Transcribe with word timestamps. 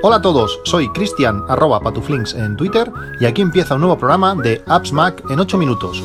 Hola 0.00 0.16
a 0.16 0.22
todos, 0.22 0.60
soy 0.64 0.88
Cristian 0.92 1.44
arroba 1.48 1.80
patuflinks 1.80 2.32
en 2.34 2.56
Twitter 2.56 2.90
y 3.20 3.26
aquí 3.26 3.42
empieza 3.42 3.74
un 3.74 3.80
nuevo 3.80 3.98
programa 3.98 4.34
de 4.34 4.62
Apps 4.66 4.92
Mac 4.92 5.22
en 5.28 5.38
8 5.38 5.58
minutos. 5.58 6.02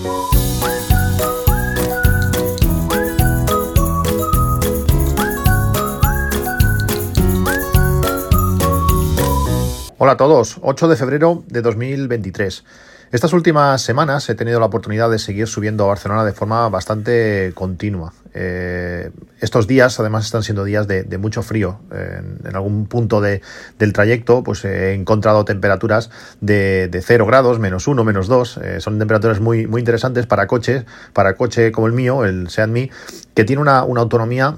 Hola 9.99 10.11
a 10.11 10.17
todos, 10.17 10.57
8 10.61 10.87
de 10.89 10.95
febrero 10.97 11.43
de 11.47 11.61
2023. 11.61 12.65
Estas 13.13 13.31
últimas 13.31 13.79
semanas 13.83 14.27
he 14.27 14.33
tenido 14.33 14.59
la 14.59 14.65
oportunidad 14.65 15.07
de 15.07 15.19
seguir 15.19 15.45
subiendo 15.45 15.83
a 15.83 15.87
Barcelona 15.89 16.25
de 16.25 16.31
forma 16.31 16.67
bastante 16.69 17.51
continua. 17.53 18.11
Eh, 18.33 19.11
estos 19.39 19.67
días 19.67 19.99
además 19.99 20.25
están 20.25 20.41
siendo 20.41 20.63
días 20.63 20.87
de, 20.87 21.17
mucho 21.19 21.43
frío. 21.43 21.79
En, 21.91 22.55
algún 22.55 22.87
punto 22.87 23.21
del 23.21 23.93
trayecto 23.93 24.41
pues 24.41 24.65
he 24.65 24.95
encontrado 24.95 25.45
temperaturas 25.45 26.09
de, 26.41 26.89
0 27.05 27.27
grados, 27.27 27.59
menos 27.59 27.87
1, 27.87 28.03
menos 28.03 28.27
2. 28.27 28.57
Eh, 28.57 28.81
son 28.81 28.97
temperaturas 28.97 29.39
muy, 29.39 29.67
muy 29.67 29.81
interesantes 29.81 30.25
para 30.25 30.47
coches, 30.47 30.83
para 31.13 31.35
coche 31.35 31.71
como 31.71 31.85
el 31.85 31.93
mío, 31.93 32.25
el 32.25 32.49
Seat 32.49 32.69
Mi, 32.69 32.89
que 33.35 33.43
tiene 33.43 33.61
una 33.61 33.77
autonomía 33.77 34.55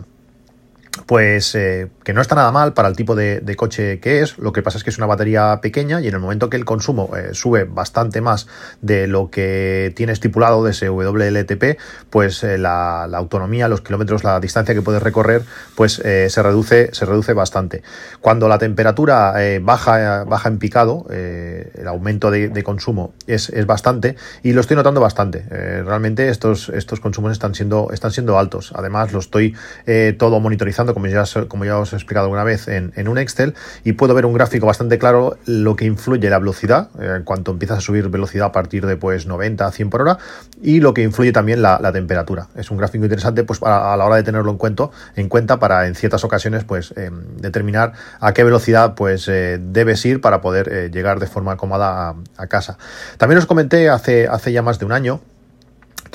pues 1.06 1.56
eh, 1.56 1.90
que 2.04 2.14
no 2.14 2.22
está 2.22 2.36
nada 2.36 2.52
mal 2.52 2.74
para 2.74 2.88
el 2.88 2.96
tipo 2.96 3.16
de, 3.16 3.56
coche 3.56 4.00
que 4.00 4.22
es, 4.22 4.38
lo 4.38 4.54
que 4.54 4.62
pasa 4.62 4.78
es 4.78 4.84
que 4.84 4.90
es 4.90 4.98
una 4.98 5.08
batería 5.08 5.60
pequeña 5.62 6.02
y 6.02 6.08
en 6.08 6.14
el 6.14 6.20
momento 6.20 6.50
que 6.50 6.58
el 6.58 6.66
consumo 6.66 7.12
eh, 7.16 7.30
sube 7.34 7.66
bastante 7.66 8.22
más 8.22 8.48
de 8.82 9.08
lo 9.08 9.30
que 9.30 9.94
tiene 9.96 10.14
estipulado 10.14 10.64
de 10.64 10.72
ese 10.72 10.90
WLTP, 10.90 11.80
pues 12.10 12.44
eh, 12.44 12.58
la, 12.58 13.04
autonomía, 13.04 13.68
los 13.68 13.82
kilómetros, 13.82 14.24
la 14.24 14.40
distancia 14.40 14.74
que 14.74 14.82
puedes 14.82 15.02
recorrer, 15.02 15.44
pues 15.76 15.94
se, 15.94 16.44
reduce, 16.44 16.90
se 16.94 17.06
reduce 17.06 17.34
bastante. 17.34 17.82
Cuando 18.20 18.48
la 18.48 18.58
temperatura 18.58 19.36
baja, 19.62 20.26
baja 20.26 20.50
en 20.50 20.60
picado, 20.60 21.06
el 21.10 21.88
aumento 21.88 22.30
de, 22.30 22.64
consumo 22.64 23.14
es, 23.26 23.50
es, 23.50 23.66
bastante 23.66 24.16
y 24.44 24.54
lo 24.54 24.62
estoy 24.62 24.76
notando 24.76 25.00
bastante. 25.00 25.46
realmente 25.50 26.30
estos, 26.30 26.70
estos 26.70 27.00
consumos 27.00 27.32
están 27.32 27.56
siendo, 27.56 27.90
están 27.92 28.12
siendo 28.12 28.38
altos. 28.38 28.74
Además, 28.76 29.14
lo 29.14 29.20
estoy 29.20 29.56
todo 30.18 30.40
monitorizando 30.40 30.85
como 30.94 31.08
ya, 31.08 31.24
como 31.48 31.66
ya 31.66 31.78
os 31.78 31.94
he 31.94 31.96
explicado 31.96 32.26
alguna 32.26 32.44
vez, 32.44 32.68
en, 32.68 33.08
un 33.08 33.18
Excel 33.18 33.54
y 33.84 33.94
puedo 33.94 34.14
ver 34.14 34.26
un 34.26 34.34
gráfico 34.34 34.66
bastante 34.66 34.98
claro 34.98 35.38
lo 35.46 35.76
que 35.76 35.86
influye 35.86 36.30
la 36.30 36.40
velocidad, 36.40 36.90
eh, 37.00 37.14
en 37.18 37.24
cuanto 37.24 37.52
empiezas 37.52 37.80
a 37.80 37.82
subir 37.82 38.10
velocidad 38.10 38.48
a 38.48 38.52
partir 38.52 38.86
de 38.86 38.98
pues 38.98 39.26
90 39.26 39.66
a 39.66 39.72
100 39.72 39.90
por 39.90 40.02
hora 40.02 40.18
y 40.62 40.80
lo 40.80 40.94
que 40.94 41.04
influye 41.04 41.32
también 41.32 41.62
la, 41.62 41.80
temperatura. 41.92 42.48
Es 42.56 42.72
un 42.72 42.78
gráfico 42.78 43.06
interesante 43.06 43.44
pues 43.44 43.62
a, 43.64 43.96
la 43.96 44.06
hora 44.06 44.18
de 44.18 44.24
tenerlo 44.24 44.52
en 44.52 44.58
cuenta, 44.58 44.90
en 45.16 45.30
cuenta 45.30 45.60
para 45.60 45.88
en 45.88 45.96
ciertas 45.96 46.24
ocasiones 46.24 46.64
pues 46.64 46.94
eh, 46.98 47.10
determinar 47.38 47.94
a 48.20 48.34
qué 48.34 48.44
velocidad 48.44 48.96
pues 48.96 49.28
eh, 49.28 49.60
debes 49.62 50.06
ir 50.06 50.20
para 50.20 50.42
poder 50.42 50.92
llegar 50.92 51.20
de 51.20 51.28
forma 51.28 51.56
cómoda 51.58 52.10
a, 52.10 52.16
a, 52.38 52.48
casa. 52.48 52.78
También 53.18 53.38
os 53.38 53.46
comenté 53.46 53.90
hace, 53.90 54.28
hace 54.28 54.52
ya 54.52 54.62
más 54.62 54.80
de 54.80 54.86
un 54.86 54.92
año 54.92 55.22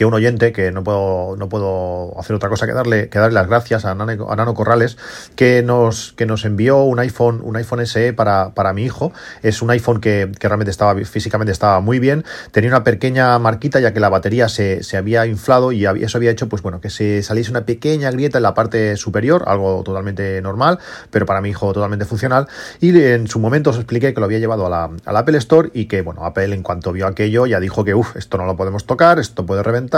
que 0.01 0.07
un 0.07 0.15
oyente, 0.15 0.51
que 0.51 0.73
no 0.73 0.83
puedo, 0.83 1.37
no 1.37 1.51
puedo 1.51 2.19
hacer 2.19 2.35
otra 2.35 2.49
cosa 2.49 2.67
que 2.67 2.73
darle, 2.73 3.11
que 3.11 3.19
darle 3.19 3.35
las 3.35 3.49
gracias 3.49 3.85
a 3.85 3.95
Nano, 3.95 4.31
a 4.31 4.55
Corrales, 4.55 4.97
que 5.37 5.63
nos, 5.63 6.15
que 6.15 6.25
nos 6.25 6.47
envió 6.47 6.79
un 6.85 6.99
iPhone, 7.01 7.43
un 7.45 7.55
iPhone 7.57 7.87
SE 7.87 8.15
para, 8.15 8.55
para 8.55 8.73
mi 8.73 8.83
hijo. 8.83 9.13
Es 9.43 9.61
un 9.61 9.71
iPhone 9.71 10.01
que, 10.01 10.33
realmente 10.41 10.71
estaba, 10.71 10.99
físicamente 11.05 11.53
estaba 11.53 11.81
muy 11.81 11.99
bien. 11.99 12.25
Tenía 12.51 12.71
una 12.71 12.83
pequeña 12.83 13.39
marquita 13.39 13.79
ya 13.79 13.93
que 13.93 14.01
la 14.01 14.09
batería 14.09 14.49
se, 14.49 14.83
se 14.85 14.97
había 14.97 15.27
inflado 15.27 15.71
y 15.71 15.85
eso 15.85 16.17
había 16.17 16.31
hecho, 16.31 16.49
pues 16.49 16.63
bueno, 16.63 16.81
que 16.81 16.89
se 16.89 17.23
saliese 17.23 17.51
una 17.51 17.67
pequeña 17.67 18.11
grieta 18.11 18.39
en 18.39 18.45
la 18.45 18.55
parte 18.55 18.97
superior, 18.97 19.45
algo 19.49 19.83
totalmente 19.85 20.41
normal, 20.41 20.79
pero 21.11 21.27
para 21.27 21.43
mi 21.43 21.51
hijo 21.51 21.75
totalmente 21.75 22.07
funcional. 22.07 22.49
Y 22.81 22.99
en 22.99 23.27
su 23.27 23.39
momento 23.39 23.69
os 23.69 23.77
expliqué 23.77 24.15
que 24.15 24.21
lo 24.21 24.25
había 24.25 24.39
llevado 24.39 24.65
a 24.65 24.71
la, 24.71 24.91
al 25.05 25.17
Apple 25.19 25.37
Store 25.37 25.69
y 25.75 25.89
que, 25.89 26.01
bueno, 26.01 26.25
Apple 26.25 26.55
en 26.55 26.63
cuanto 26.63 26.91
vio 26.91 27.07
aquello 27.07 27.45
ya 27.45 27.61
dijo 27.61 27.85
que, 27.85 27.95
uff, 27.95 28.17
esto 28.17 28.39
no 28.39 28.47
lo 28.47 28.57
podemos 28.57 28.87
tocar, 28.87 29.19
esto 29.19 29.45
puede 29.45 29.63
reventar 29.63 29.90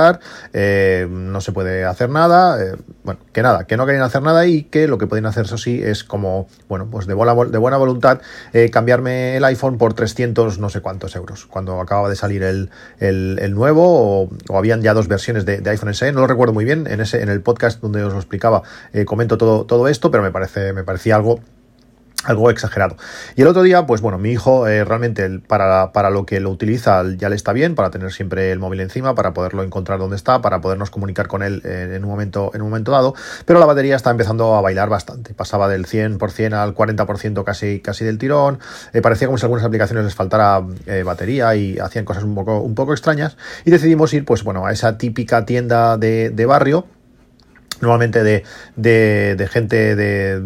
eh, 0.52 1.06
no 1.10 1.40
se 1.40 1.52
puede 1.52 1.84
hacer 1.84 2.10
nada, 2.10 2.62
eh, 2.62 2.76
bueno, 3.04 3.20
que 3.32 3.42
nada, 3.42 3.66
que 3.66 3.76
no 3.76 3.86
querían 3.86 4.04
hacer 4.04 4.22
nada 4.22 4.46
y 4.46 4.64
que 4.64 4.88
lo 4.88 4.98
que 4.98 5.06
pueden 5.06 5.26
hacer, 5.26 5.44
eso 5.44 5.58
sí, 5.58 5.80
es 5.82 6.04
como, 6.04 6.48
bueno, 6.68 6.88
pues 6.90 7.06
de 7.06 7.14
buena, 7.14 7.34
de 7.34 7.58
buena 7.58 7.76
voluntad 7.76 8.20
eh, 8.52 8.70
cambiarme 8.70 9.36
el 9.36 9.44
iPhone 9.44 9.78
por 9.78 9.94
300 9.94 10.58
no 10.58 10.68
sé 10.68 10.80
cuántos 10.80 11.14
euros, 11.16 11.46
cuando 11.46 11.80
acababa 11.80 12.08
de 12.08 12.16
salir 12.16 12.42
el, 12.42 12.70
el, 12.98 13.54
nuevo 13.54 14.30
o, 14.48 14.58
habían 14.58 14.82
ya 14.82 14.94
dos 14.94 15.08
versiones 15.08 15.44
de, 15.44 15.62
iPhone 15.70 15.94
SE, 15.94 16.12
no 16.12 16.20
lo 16.20 16.26
recuerdo 16.26 16.52
muy 16.52 16.64
bien, 16.64 16.86
en, 16.86 17.00
ese, 17.00 17.22
en 17.22 17.28
el 17.28 17.40
podcast 17.40 17.80
donde 17.80 18.02
os 18.02 18.12
lo 18.12 18.18
explicaba 18.18 18.62
comento 19.06 19.38
todo, 19.38 19.64
todo 19.66 19.88
esto, 19.88 20.10
pero 20.10 20.22
me, 20.22 20.30
parece, 20.30 20.72
me 20.72 20.84
parecía 20.84 21.16
algo 21.16 21.40
algo 22.24 22.50
exagerado. 22.50 22.96
Y 23.36 23.42
el 23.42 23.48
otro 23.48 23.62
día, 23.62 23.86
pues 23.86 24.00
bueno, 24.00 24.18
mi 24.18 24.30
hijo 24.30 24.66
eh, 24.68 24.84
realmente 24.84 25.40
para, 25.40 25.92
para, 25.92 26.10
lo 26.10 26.24
que 26.24 26.40
lo 26.40 26.50
utiliza 26.50 27.02
ya 27.16 27.28
le 27.28 27.36
está 27.36 27.52
bien, 27.52 27.74
para 27.74 27.90
tener 27.90 28.12
siempre 28.12 28.52
el 28.52 28.58
móvil 28.58 28.80
encima, 28.80 29.14
para 29.14 29.32
poderlo 29.32 29.62
encontrar 29.62 29.98
donde 29.98 30.16
está, 30.16 30.40
para 30.40 30.60
podernos 30.60 30.90
comunicar 30.90 31.26
con 31.26 31.42
él 31.42 31.62
eh, 31.64 31.92
en, 31.94 32.04
un 32.04 32.10
momento, 32.10 32.50
en 32.54 32.62
un 32.62 32.68
momento 32.68 32.92
dado, 32.92 33.14
pero 33.44 33.58
la 33.58 33.66
batería 33.66 33.96
está 33.96 34.10
empezando 34.10 34.54
a 34.54 34.60
bailar 34.60 34.88
bastante. 34.88 35.34
Pasaba 35.34 35.68
del 35.68 35.86
100% 35.86 36.54
al 36.54 36.74
40% 36.74 37.44
casi, 37.44 37.80
casi 37.80 38.04
del 38.04 38.18
tirón, 38.18 38.60
eh, 38.92 39.02
parecía 39.02 39.26
como 39.26 39.38
si 39.38 39.44
algunas 39.44 39.64
aplicaciones 39.64 40.04
les 40.04 40.14
faltara 40.14 40.62
batería 41.04 41.54
y 41.56 41.78
hacían 41.78 42.04
cosas 42.04 42.24
un 42.24 42.34
poco, 42.34 42.60
un 42.60 42.74
poco 42.74 42.92
extrañas 42.92 43.36
y 43.64 43.70
decidimos 43.70 44.12
ir, 44.14 44.24
pues 44.24 44.44
bueno, 44.44 44.66
a 44.66 44.72
esa 44.72 44.98
típica 44.98 45.44
tienda 45.44 45.96
de, 45.96 46.30
de 46.30 46.46
barrio, 46.46 46.86
normalmente 47.80 48.22
de, 48.22 48.44
de 48.76 49.48
gente 49.48 49.96
de 49.96 50.40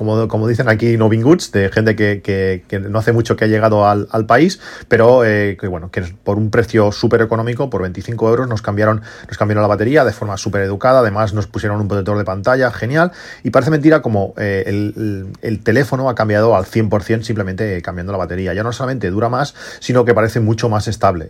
como, 0.00 0.48
dicen 0.48 0.68
aquí, 0.68 0.96
Novin 0.96 1.22
Goods, 1.22 1.52
de 1.52 1.68
gente 1.68 1.94
que, 1.94 2.62
no 2.88 2.98
hace 2.98 3.12
mucho 3.12 3.36
que 3.36 3.44
ha 3.44 3.48
llegado 3.48 3.86
al, 3.86 4.26
país, 4.26 4.60
pero 4.88 5.24
eh, 5.24 5.56
que 5.60 5.66
bueno, 5.66 5.90
que 5.90 6.02
por 6.02 6.38
un 6.38 6.50
precio 6.50 6.92
súper 6.92 7.20
económico, 7.20 7.68
por 7.68 7.82
25 7.82 8.28
euros, 8.28 8.48
nos 8.48 8.62
cambiaron, 8.62 9.02
nos 9.28 9.36
cambiaron 9.36 9.62
la 9.62 9.68
batería 9.68 10.04
de 10.04 10.12
forma 10.12 10.36
súper 10.36 10.62
educada, 10.62 11.00
además 11.00 11.34
nos 11.34 11.46
pusieron 11.46 11.80
un 11.80 11.88
protector 11.88 12.16
de 12.16 12.24
pantalla, 12.24 12.70
genial, 12.70 13.12
y 13.42 13.50
parece 13.50 13.70
mentira 13.70 14.02
como 14.02 14.34
eh, 14.38 14.64
el, 14.66 15.60
teléfono 15.62 16.08
ha 16.08 16.14
cambiado 16.14 16.56
al 16.56 16.64
100% 16.64 17.22
simplemente 17.22 17.82
cambiando 17.82 18.12
la 18.12 18.18
batería. 18.18 18.54
Ya 18.54 18.62
no 18.62 18.72
solamente 18.72 19.10
dura 19.10 19.28
más, 19.28 19.54
sino 19.80 20.04
que 20.04 20.14
parece 20.14 20.40
mucho 20.40 20.68
más 20.68 20.88
estable 20.88 21.28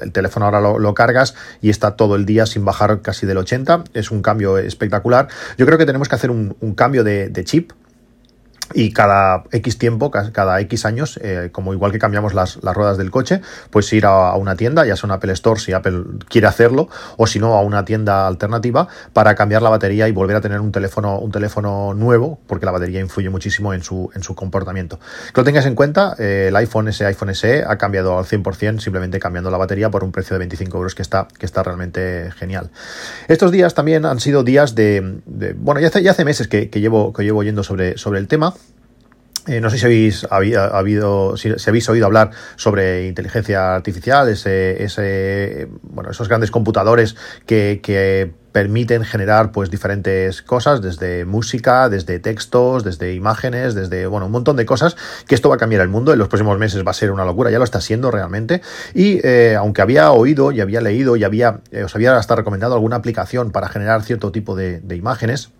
el 0.00 0.12
teléfono 0.12 0.46
ahora 0.46 0.60
lo, 0.60 0.94
cargas 0.94 1.34
y 1.60 1.70
está 1.70 1.96
todo 1.96 2.16
el 2.16 2.24
día 2.26 2.46
sin 2.46 2.64
bajar 2.64 3.00
casi 3.02 3.26
del 3.26 3.38
80. 3.38 3.84
Es 3.94 4.10
un 4.10 4.22
cambio 4.22 4.58
espectacular. 4.58 5.28
Yo 5.58 5.66
creo 5.66 5.78
que 5.78 5.86
tenemos 5.86 6.08
que 6.08 6.14
hacer 6.14 6.30
un, 6.30 6.54
cambio 6.74 7.04
de, 7.04 7.44
chip 7.44 7.72
y 8.74 8.92
cada 8.92 9.44
X 9.52 9.78
tiempo, 9.78 10.10
cada 10.10 10.60
X 10.60 10.84
años, 10.84 11.18
eh, 11.22 11.50
como 11.52 11.72
igual 11.72 11.92
que 11.92 11.98
cambiamos 11.98 12.34
las, 12.34 12.56
ruedas 12.56 12.98
del 12.98 13.10
coche, 13.10 13.40
pues 13.70 13.92
ir 13.92 14.06
a, 14.06 14.34
una 14.34 14.56
tienda, 14.56 14.84
ya 14.84 14.96
sea 14.96 15.06
un 15.06 15.12
Apple 15.12 15.32
Store 15.32 15.60
si 15.60 15.72
Apple 15.72 16.04
quiere 16.28 16.46
hacerlo, 16.46 16.88
o 17.16 17.26
si 17.26 17.38
no, 17.38 17.54
a 17.54 17.62
una 17.62 17.84
tienda 17.84 18.26
alternativa 18.26 18.88
para 19.12 19.34
cambiar 19.34 19.62
la 19.62 19.70
batería 19.70 20.08
y 20.08 20.12
volver 20.12 20.36
a 20.36 20.40
tener 20.40 20.60
un 20.60 20.72
teléfono, 20.72 21.18
un 21.18 21.30
teléfono 21.30 21.94
nuevo, 21.94 22.38
porque 22.46 22.66
la 22.66 22.72
batería 22.72 23.00
influye 23.00 23.30
muchísimo 23.30 23.72
en 23.72 23.82
su, 23.82 24.10
en 24.14 24.22
su 24.22 24.34
comportamiento. 24.34 24.98
Que 25.32 25.40
lo 25.40 25.44
tengas 25.44 25.66
en 25.66 25.74
cuenta, 25.74 26.14
eh, 26.18 26.46
el 26.48 26.56
iPhone, 26.56 26.88
ese 26.88 27.06
iPhone 27.06 27.34
SE, 27.34 27.64
ha 27.66 27.78
cambiado 27.78 28.18
al 28.18 28.24
100% 28.24 28.80
simplemente 28.80 29.18
cambiando 29.18 29.50
la 29.50 29.58
batería 29.58 29.90
por 29.90 30.04
un 30.04 30.12
precio 30.12 30.34
de 30.34 30.38
25 30.40 30.76
euros 30.76 30.94
que 30.94 31.02
está, 31.02 31.28
que 31.38 31.46
está 31.46 31.62
realmente 31.62 32.30
genial. 32.36 32.70
Estos 33.28 33.52
días 33.52 33.74
también 33.74 34.04
han 34.04 34.20
sido 34.20 34.44
días 34.44 34.74
de, 34.74 35.20
bueno, 35.56 35.80
ya 35.80 35.88
hace, 35.88 36.02
ya 36.02 36.10
hace 36.10 36.24
meses 36.24 36.48
que, 36.48 36.68
llevo, 36.68 37.12
que 37.12 37.22
llevo 37.22 37.40
oyendo 37.40 37.62
sobre, 37.62 37.98
sobre 37.98 38.18
el 38.20 38.28
tema. 38.28 38.54
Eh, 39.46 39.60
no 39.60 39.70
sé 39.70 39.78
si 39.78 39.86
habéis, 39.86 40.26
habido, 40.28 41.36
si, 41.36 41.52
habéis 41.66 41.88
oído 41.88 42.06
hablar 42.06 42.30
sobre 42.56 43.06
inteligencia 43.06 43.76
artificial, 43.76 44.28
ese, 44.28 44.82
ese, 44.82 45.68
bueno, 45.82 46.10
esos 46.10 46.28
grandes 46.28 46.50
computadores 46.50 47.14
que, 47.46 47.80
que 47.80 48.32
permiten 48.50 49.04
generar 49.04 49.52
pues 49.52 49.70
diferentes 49.70 50.42
cosas, 50.42 50.82
desde 50.82 51.24
música, 51.26 51.88
desde 51.88 52.18
textos, 52.18 52.82
desde 52.82 53.14
imágenes, 53.14 53.74
desde 53.74 54.06
bueno, 54.06 54.26
un 54.26 54.32
montón 54.32 54.56
de 54.56 54.66
cosas, 54.66 54.96
que 55.28 55.34
esto 55.34 55.48
va 55.48 55.56
a 55.56 55.58
cambiar 55.58 55.82
el 55.82 55.88
mundo, 55.88 56.12
en 56.12 56.18
los 56.18 56.28
próximos 56.28 56.58
meses 56.58 56.84
va 56.84 56.90
a 56.90 56.94
ser 56.94 57.12
una 57.12 57.24
locura, 57.24 57.50
ya 57.50 57.58
lo 57.58 57.64
está 57.64 57.80
siendo 57.80 58.10
realmente, 58.10 58.62
y 58.94 59.20
eh, 59.22 59.54
aunque 59.56 59.82
había 59.82 60.10
oído 60.10 60.50
y 60.52 60.60
había 60.60 60.80
leído 60.80 61.16
y 61.16 61.22
había, 61.22 61.60
eh, 61.70 61.84
os 61.84 61.94
había 61.94 62.16
hasta 62.16 62.34
recomendado 62.34 62.74
alguna 62.74 62.96
aplicación 62.96 63.52
para 63.52 63.68
generar 63.68 64.02
cierto 64.02 64.32
tipo 64.32 64.56
de 64.56 64.96
imágenes, 64.96 65.50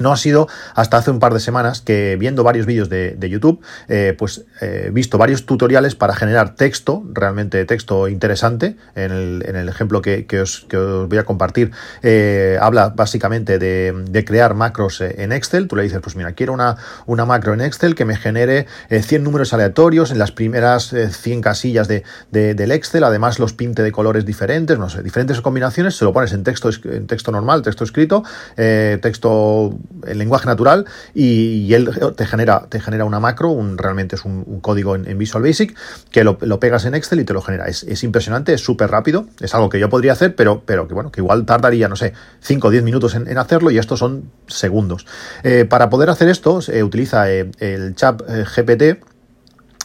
no 0.00 0.12
ha 0.12 0.16
sido 0.16 0.48
hasta 0.74 0.96
hace 0.96 1.10
un 1.10 1.20
par 1.20 1.34
de 1.34 1.40
semanas 1.40 1.80
que 1.80 2.16
viendo 2.18 2.44
varios 2.44 2.66
vídeos 2.66 2.88
de, 2.88 3.28
YouTube, 3.28 3.60
eh, 3.88 4.14
pues 4.16 4.46
he 4.60 4.86
eh, 4.86 4.90
visto 4.90 5.18
varios 5.18 5.44
tutoriales 5.44 5.94
para 5.94 6.14
generar 6.14 6.54
texto, 6.54 7.02
realmente 7.12 7.64
texto 7.66 8.08
interesante. 8.08 8.76
En 8.94 9.12
el, 9.12 9.68
ejemplo 9.68 10.00
que, 10.00 10.40
os, 10.40 10.66
voy 11.08 11.18
a 11.18 11.24
compartir, 11.24 11.72
eh, 12.02 12.58
habla 12.60 12.88
básicamente 12.90 13.58
de, 13.58 14.24
crear 14.26 14.54
macros 14.54 15.00
en 15.00 15.32
Excel. 15.32 15.68
Tú 15.68 15.76
le 15.76 15.84
dices, 15.84 16.00
pues 16.02 16.16
mira, 16.16 16.32
quiero 16.32 16.52
una, 16.52 16.76
una 17.06 17.24
macro 17.24 17.54
en 17.54 17.60
Excel 17.60 17.94
que 17.94 18.04
me 18.04 18.16
genere 18.16 18.66
100 18.90 19.22
números 19.22 19.52
aleatorios 19.52 20.10
en 20.10 20.18
las 20.18 20.32
primeras 20.32 20.94
100 21.10 21.40
casillas 21.40 21.88
de, 21.88 22.02
del 22.30 22.70
Excel, 22.72 23.04
además 23.04 23.38
los 23.38 23.52
pinte 23.52 23.82
de 23.82 23.92
colores 23.92 24.24
diferentes, 24.24 24.78
no 24.78 24.88
sé, 24.88 25.02
diferentes 25.02 25.40
combinaciones, 25.40 25.96
se 25.96 26.04
lo 26.04 26.12
pones 26.12 26.32
en 26.32 26.42
texto, 26.42 26.70
en 26.84 27.06
texto 27.06 27.30
normal, 27.30 27.62
texto 27.62 27.84
escrito, 27.84 28.24
texto 28.56 29.78
el 30.06 30.18
lenguaje 30.18 30.46
natural 30.46 30.86
y, 31.14 31.72
él 31.74 31.90
te 32.16 32.26
genera, 32.26 32.66
te 32.68 32.80
genera 32.80 33.04
una 33.04 33.20
macro, 33.20 33.50
un, 33.50 33.78
realmente 33.78 34.16
es 34.16 34.24
un, 34.24 34.60
código 34.60 34.94
en, 34.94 35.18
Visual 35.18 35.42
Basic, 35.42 35.76
que 36.10 36.24
lo, 36.24 36.38
pegas 36.60 36.84
en 36.84 36.94
Excel 36.94 37.20
y 37.20 37.24
te 37.24 37.32
lo 37.32 37.42
genera. 37.42 37.66
Es, 37.66 38.02
impresionante, 38.02 38.52
es 38.52 38.60
súper 38.60 38.90
rápido, 38.90 39.26
es 39.40 39.54
algo 39.54 39.68
que 39.68 39.78
yo 39.78 39.88
podría 39.88 40.12
hacer, 40.12 40.34
pero, 40.34 40.62
pero 40.64 40.88
que 40.88 40.94
bueno, 40.94 41.10
que 41.10 41.20
igual 41.20 41.44
tardaría, 41.44 41.88
no 41.88 41.96
sé, 41.96 42.12
5 42.40 42.68
o 42.68 42.70
10 42.70 42.82
minutos 42.82 43.14
en, 43.14 43.38
hacerlo 43.38 43.70
y 43.70 43.78
estos 43.78 43.98
son 43.98 44.30
segundos. 44.46 45.06
Eh, 45.42 45.64
para 45.64 45.90
poder 45.90 46.10
hacer 46.10 46.28
esto, 46.28 46.60
utiliza 46.82 47.30
el 47.30 47.94
chat 47.94 48.22
GPT 48.22 48.82
eh, 48.82 49.00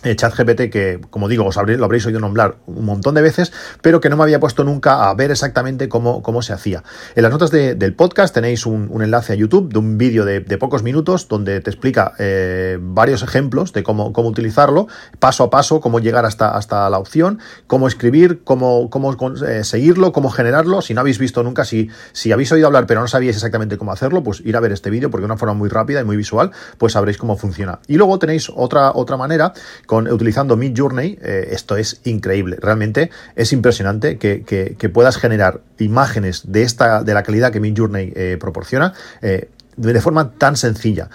ChatGPT 0.03 0.69
que, 0.69 1.00
como 1.09 1.27
digo, 1.27 1.45
os 1.45 1.55
lo 1.55 1.85
habréis 1.85 2.05
oído 2.05 2.19
nombrar 2.19 2.57
un 2.65 2.85
montón 2.85 3.15
de 3.15 3.21
veces, 3.21 3.51
pero 3.81 4.01
que 4.01 4.09
no 4.09 4.17
me 4.17 4.23
había 4.23 4.39
puesto 4.39 4.63
nunca 4.63 5.09
a 5.09 5.13
ver 5.13 5.31
exactamente 5.31 5.89
cómo, 5.89 6.21
cómo 6.21 6.41
se 6.41 6.53
hacía. 6.53 6.83
En 7.15 7.23
las 7.23 7.31
notas 7.31 7.51
del 7.51 7.94
podcast 7.95 8.33
tenéis 8.33 8.65
un, 8.65 8.91
enlace 9.01 9.33
a 9.33 9.35
YouTube 9.35 9.71
de 9.71 9.79
un 9.79 9.97
vídeo 9.97 10.25
de, 10.25 10.41
pocos 10.57 10.83
minutos 10.83 11.27
donde 11.27 11.59
te 11.61 11.69
explica 11.69 12.13
eh, 12.19 12.77
varios 12.79 13.23
ejemplos 13.23 13.73
de 13.73 13.83
cómo, 13.83 14.13
cómo 14.13 14.29
utilizarlo, 14.29 14.88
paso 15.19 15.44
a 15.44 15.50
paso, 15.50 15.81
cómo 15.81 16.00
llegar 16.00 16.25
hasta, 16.25 16.55
hasta 16.55 16.89
la 16.89 17.00
opción, 17.00 17.39
cómo 17.67 17.88
escribir, 17.88 18.44
cómo, 18.44 18.89
cómo 18.89 19.13
eh, 19.45 19.63
seguirlo, 19.63 20.11
cómo 20.11 20.29
generarlo. 20.29 20.81
Si 20.81 20.94
no 20.94 21.01
habéis 21.01 21.17
visto 21.17 21.44
nunca, 21.44 21.65
si, 21.65 21.89
si 22.11 22.31
habéis 22.31 22.51
oído 22.51 22.67
hablar 22.67 22.85
pero 22.85 23.01
no 23.01 23.07
sabíais 23.07 23.35
exactamente 23.35 23.77
cómo 23.77 23.91
hacerlo, 23.91 24.23
pues 24.23 24.41
ir 24.41 24.55
a 24.55 24.59
ver 24.59 24.71
este 24.71 24.89
vídeo 24.89 25.09
porque 25.09 25.23
de 25.23 25.25
una 25.25 25.38
forma 25.38 25.53
muy 25.53 25.69
rápida 25.69 26.01
y 26.01 26.03
muy 26.03 26.17
visual, 26.17 26.51
pues 26.77 26.94
sabréis 26.94 27.17
cómo 27.17 27.35
funciona. 27.38 27.79
Y 27.88 27.97
luego 27.97 28.19
tenéis 28.19 28.51
otra, 28.55 28.91
otra 28.94 29.17
manera 29.17 29.53
utilizando 29.98 30.56
Mid 30.56 30.74
Journey, 30.75 31.18
eh, 31.22 31.50
esto 31.51 31.75
es 31.78 32.01
increíble. 32.04 32.57
Realmente 32.60 33.10
es 33.36 33.54
impresionante 33.54 34.18
que, 34.18 34.92
puedas 34.94 35.18
generar 35.18 35.62
imágenes 35.80 36.51
de 36.51 36.63
esta, 36.63 37.04
de 37.04 37.13
la 37.13 37.24
calidad 37.24 37.51
que 37.51 37.60
Mid 37.60 37.78
Journey 37.78 38.13
eh, 38.16 38.38
proporciona. 38.40 38.94
Eh, 39.22 39.50
de 39.75 40.01
forma 40.01 40.34
tan 40.34 40.56
sencilla. 40.56 41.10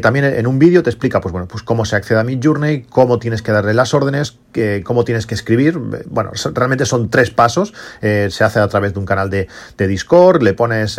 también 0.00 0.24
en 0.24 0.46
un 0.46 0.58
vídeo 0.58 0.82
te 0.82 0.88
explica, 0.88 1.20
pues 1.20 1.30
bueno, 1.30 1.46
pues 1.46 1.62
cómo 1.62 1.84
se 1.84 1.94
accede 1.94 2.18
a 2.18 2.24
Mid 2.24 2.40
Journey, 2.42 2.84
cómo 2.88 3.18
tienes 3.18 3.42
que 3.42 3.52
darle 3.52 3.74
las 3.74 3.92
órdenes, 3.92 4.38
cómo 4.82 5.04
tienes 5.04 5.26
que 5.26 5.34
escribir. 5.34 5.78
Bueno, 6.06 6.30
realmente 6.54 6.86
son 6.86 7.10
tres 7.10 7.30
pasos. 7.30 7.74
se 8.00 8.44
hace 8.44 8.60
a 8.60 8.68
través 8.68 8.94
de 8.94 9.00
un 9.00 9.04
canal 9.04 9.28
de, 9.28 9.46
Discord, 9.76 10.42
le 10.42 10.54
pones 10.54 10.98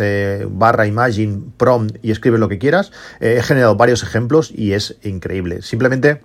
barra 0.50 0.86
imagine 0.86 1.40
prompt 1.56 1.98
y 2.00 2.12
escribes 2.12 2.38
lo 2.38 2.48
que 2.48 2.60
quieras. 2.60 2.92
he 3.18 3.42
generado 3.42 3.74
varios 3.74 4.04
ejemplos 4.04 4.52
y 4.54 4.74
es 4.74 4.94
increíble. 5.02 5.62
Simplemente 5.62 6.20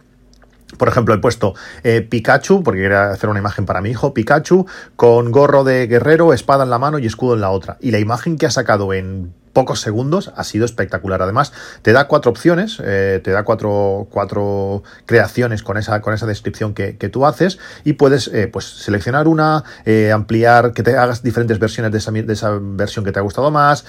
por 0.78 0.88
ejemplo, 0.88 1.14
he 1.14 1.18
puesto 1.18 1.54
eh, 1.84 2.02
Pikachu, 2.02 2.64
porque 2.64 2.82
quería 2.82 3.12
hacer 3.12 3.30
una 3.30 3.40
imagen 3.40 3.66
para 3.66 3.82
mi 3.82 3.90
hijo, 3.90 4.14
Pikachu 4.14 4.66
con 4.96 5.32
gorro 5.32 5.64
de 5.64 5.88
guerrero, 5.88 6.34
espada 6.34 6.64
en 6.64 6.70
la 6.70 6.80
mano 6.80 7.00
y 7.00 7.06
escudo 7.06 7.36
en 7.36 7.42
la 7.42 7.52
otra. 7.52 7.78
Y 7.82 7.92
la 7.92 8.00
imagen 8.00 8.38
que 8.38 8.46
ha 8.46 8.52
sacado 8.52 8.94
en 8.94 9.34
pocos 9.56 9.80
segundos 9.80 10.34
ha 10.36 10.44
sido 10.44 10.66
espectacular. 10.66 11.22
Además, 11.22 11.54
te 11.82 11.94
da 11.94 12.08
cuatro 12.08 12.30
opciones, 12.30 12.78
eh, 12.84 13.22
te 13.24 13.32
da 13.32 13.44
cuatro, 13.44 14.06
cuatro, 14.12 14.84
creaciones 15.06 15.64
con 15.64 15.78
esa, 15.78 16.02
con 16.02 16.14
esa 16.14 16.28
descripción 16.28 16.76
que, 16.76 16.94
tú 17.06 17.26
haces 17.26 17.60
y 17.84 17.94
puedes 17.94 18.28
eh, 18.28 18.48
pues 18.48 18.66
seleccionar 18.66 19.28
una, 19.28 19.64
eh, 19.86 20.12
ampliar, 20.12 20.74
que 20.74 20.84
te 20.84 20.98
hagas 20.98 21.24
diferentes 21.24 21.58
versiones 21.60 21.92
de 21.92 22.00
esa, 22.00 22.12
de 22.12 22.34
esa, 22.34 22.60
versión 22.60 23.06
que 23.06 23.12
te 23.14 23.20
ha 23.20 23.22
gustado 23.22 23.50
más, 23.52 23.86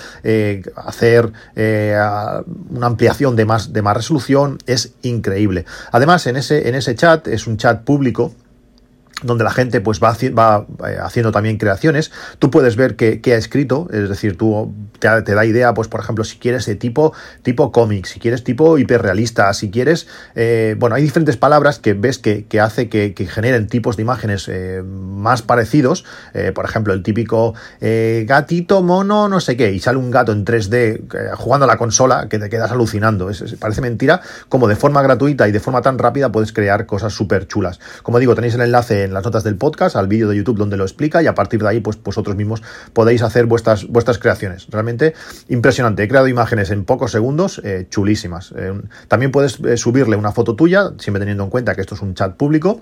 hacer 0.76 1.32
una 1.56 2.86
ampliación 2.86 3.34
de 3.34 3.44
más, 3.44 3.72
de 3.72 3.82
más 3.82 3.96
resolución. 3.96 4.58
Es 4.66 4.92
increíble. 5.02 5.64
Además, 5.90 6.26
en 6.28 6.36
ese, 6.36 6.68
en 6.68 6.76
ese 6.76 6.94
chat, 6.94 7.26
es 7.26 7.48
un 7.48 7.56
chat 7.56 7.82
público, 7.82 8.32
donde 9.22 9.44
la 9.44 9.50
gente 9.50 9.80
pues 9.80 10.00
va, 10.00 10.14
va 10.36 10.66
eh, 10.88 10.98
haciendo 11.00 11.32
también 11.32 11.56
creaciones, 11.56 12.12
tú 12.38 12.50
puedes 12.50 12.76
ver 12.76 12.96
qué, 12.96 13.20
ha 13.32 13.36
escrito, 13.36 13.88
es 13.90 14.08
decir, 14.08 14.36
tú 14.36 14.74
te, 14.98 15.08
da 15.08 15.44
idea, 15.46 15.72
pues 15.72 15.88
por 15.88 16.00
ejemplo, 16.00 16.22
si 16.22 16.36
quieres 16.36 16.66
de 16.66 16.74
tipo, 16.76 17.14
tipo 17.42 17.72
cómic, 17.72 18.04
si 18.04 18.20
quieres 18.20 18.44
tipo 18.44 18.76
hiperrealista, 18.76 19.52
si 19.54 19.70
quieres, 19.70 20.06
eh, 20.34 20.76
bueno, 20.78 20.96
hay 20.96 21.02
diferentes 21.02 21.38
palabras 21.38 21.78
que 21.78 21.94
ves 21.94 22.18
que, 22.18 22.46
hace 22.60 22.88
que, 22.90 23.14
generen 23.26 23.68
tipos 23.68 23.96
de 23.96 24.02
imágenes 24.02 24.48
eh, 24.48 24.82
más 24.84 25.42
parecidos, 25.42 26.04
por 26.54 26.64
ejemplo, 26.64 26.92
el 26.92 27.02
típico 27.02 27.54
gatito, 27.80 28.82
mono, 28.82 29.28
no 29.28 29.40
sé 29.40 29.56
qué, 29.56 29.72
y 29.72 29.80
sale 29.80 29.98
un 29.98 30.10
gato 30.10 30.32
en 30.32 30.44
3D 30.44 31.34
jugando 31.36 31.64
a 31.64 31.66
la 31.66 31.78
consola 31.78 32.28
que 32.28 32.38
te 32.38 32.48
quedas 32.48 32.70
alucinando, 32.70 33.30
parece 33.58 33.80
mentira, 33.80 34.20
como 34.48 34.68
de 34.68 34.76
forma 34.76 35.02
gratuita 35.02 35.48
y 35.48 35.52
de 35.52 35.60
forma 35.60 35.80
tan 35.80 35.98
rápida 35.98 36.30
puedes 36.30 36.52
crear 36.52 36.86
cosas 36.86 37.14
súper 37.14 37.46
chulas. 37.46 37.80
Como 38.02 38.18
digo, 38.18 38.34
tenéis 38.34 38.54
el 38.54 38.60
enlace 38.60 39.05
en 39.06 39.14
las 39.14 39.24
notas 39.24 39.44
del 39.44 39.56
podcast, 39.56 39.96
al 39.96 40.08
vídeo 40.08 40.28
de 40.28 40.36
YouTube 40.36 40.58
donde 40.58 40.76
lo 40.76 40.84
explica 40.84 41.22
y 41.22 41.26
a 41.26 41.34
partir 41.34 41.62
de 41.62 41.68
ahí 41.68 41.80
pues 41.80 42.02
vosotros 42.02 42.36
mismos 42.36 42.62
podéis 42.92 43.22
hacer 43.22 43.46
vuestras, 43.46 43.86
vuestras 43.86 44.18
creaciones. 44.18 44.66
Realmente 44.70 45.14
impresionante. 45.48 46.02
He 46.02 46.08
creado 46.08 46.28
imágenes 46.28 46.70
en 46.70 46.84
pocos 46.84 47.12
segundos 47.12 47.60
eh, 47.64 47.86
chulísimas. 47.88 48.52
Eh, 48.56 48.78
también 49.08 49.32
puedes 49.32 49.58
eh, 49.60 49.76
subirle 49.76 50.16
una 50.16 50.32
foto 50.32 50.54
tuya, 50.54 50.92
siempre 50.98 51.20
teniendo 51.20 51.44
en 51.44 51.50
cuenta 51.50 51.74
que 51.74 51.80
esto 51.80 51.94
es 51.94 52.02
un 52.02 52.14
chat 52.14 52.36
público 52.36 52.80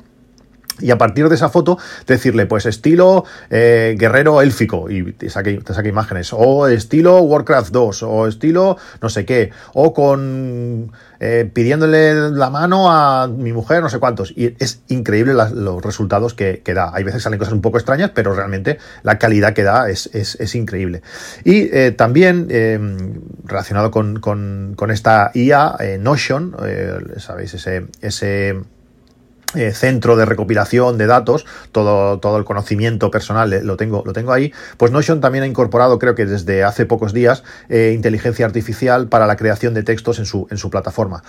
y 0.80 0.90
a 0.90 0.98
partir 0.98 1.28
de 1.28 1.34
esa 1.36 1.48
foto 1.48 1.78
decirle, 2.06 2.46
pues 2.46 2.66
estilo 2.66 3.24
eh, 3.50 3.94
guerrero 3.98 4.42
élfico, 4.42 4.90
y 4.90 5.12
te 5.12 5.30
saque, 5.30 5.60
imágenes, 5.88 6.32
o 6.32 6.66
estilo 6.66 7.20
Warcraft 7.20 7.72
2, 7.72 8.02
o 8.02 8.26
estilo 8.26 8.76
no 9.00 9.08
sé 9.08 9.24
qué, 9.24 9.50
o 9.72 9.92
con 9.94 10.92
eh, 11.20 11.48
pidiéndole 11.52 12.30
la 12.30 12.50
mano 12.50 12.90
a 12.90 13.28
mi 13.28 13.52
mujer, 13.52 13.82
no 13.82 13.88
sé 13.88 13.98
cuántos. 13.98 14.32
Y 14.36 14.56
es 14.58 14.82
increíble 14.88 15.32
los 15.34 15.82
resultados 15.82 16.34
que, 16.34 16.62
da. 16.74 16.90
Hay 16.92 17.04
veces 17.04 17.22
salen 17.22 17.38
cosas 17.38 17.54
un 17.54 17.62
poco 17.62 17.78
extrañas, 17.78 18.10
pero 18.14 18.34
realmente 18.34 18.78
la 19.02 19.18
calidad 19.18 19.52
que 19.52 19.62
da 19.62 19.88
es, 19.88 20.10
es, 20.12 20.54
increíble. 20.54 21.02
Y 21.44 21.68
eh, 21.72 21.92
también 21.92 22.48
relacionado 23.44 23.90
con, 23.90 24.18
con, 24.20 24.74
con, 24.76 24.90
esta 24.90 25.30
IA, 25.34 25.76
Notion, 26.00 26.56
¿sabéis? 27.18 27.54
Ese, 27.54 27.86
ese 28.00 28.56
eh, 29.54 29.72
centro 29.72 30.16
de 30.16 30.24
recopilación 30.24 30.98
de 30.98 31.06
datos, 31.06 31.46
todo, 31.72 32.18
todo 32.18 32.38
el 32.38 32.44
conocimiento 32.44 33.10
personal 33.10 33.52
eh, 33.52 33.62
lo 33.62 33.76
tengo, 33.76 34.02
lo 34.04 34.12
tengo 34.12 34.32
ahí, 34.32 34.52
pues 34.76 34.90
Notion 34.90 35.20
también 35.20 35.44
ha 35.44 35.46
incorporado, 35.46 35.98
creo 35.98 36.14
que 36.14 36.26
desde 36.26 36.64
hace 36.64 36.86
pocos 36.86 37.12
días, 37.12 37.44
eh, 37.68 37.92
inteligencia 37.94 38.46
artificial 38.46 39.08
para 39.08 39.26
la 39.26 39.36
creación 39.36 39.74
de 39.74 39.82
textos 39.82 40.18
en 40.18 40.26
su, 40.26 40.46
en 40.50 40.58
su 40.58 40.70
plataforma. 40.70 41.22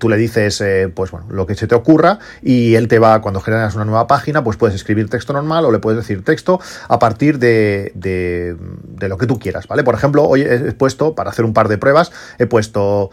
tú 0.00 0.08
le 0.08 0.16
dices, 0.16 0.62
pues 0.94 1.10
bueno, 1.10 1.26
lo 1.30 1.46
que 1.46 1.54
se 1.54 1.66
te 1.66 1.74
ocurra 1.74 2.18
y 2.42 2.74
él 2.74 2.88
te 2.88 2.98
va, 2.98 3.20
cuando 3.20 3.40
generas 3.40 3.74
una 3.74 3.84
nueva 3.84 4.06
página, 4.06 4.42
pues 4.42 4.56
puedes 4.56 4.74
escribir 4.74 5.08
texto 5.08 5.32
normal 5.32 5.64
o 5.64 5.72
le 5.72 5.78
puedes 5.78 5.98
decir 5.98 6.24
texto 6.24 6.60
a 6.88 6.98
partir 6.98 7.38
de, 7.38 7.92
de, 7.94 8.56
de 8.84 9.08
lo 9.08 9.18
que 9.18 9.26
tú 9.26 9.38
quieras, 9.38 9.66
¿vale? 9.68 9.84
Por 9.84 9.94
ejemplo, 9.94 10.24
hoy 10.24 10.42
he 10.42 10.72
puesto, 10.72 11.14
para 11.14 11.30
hacer 11.30 11.44
un 11.44 11.52
par 11.52 11.68
de 11.68 11.78
pruebas, 11.78 12.12
he 12.38 12.46
puesto 12.46 13.10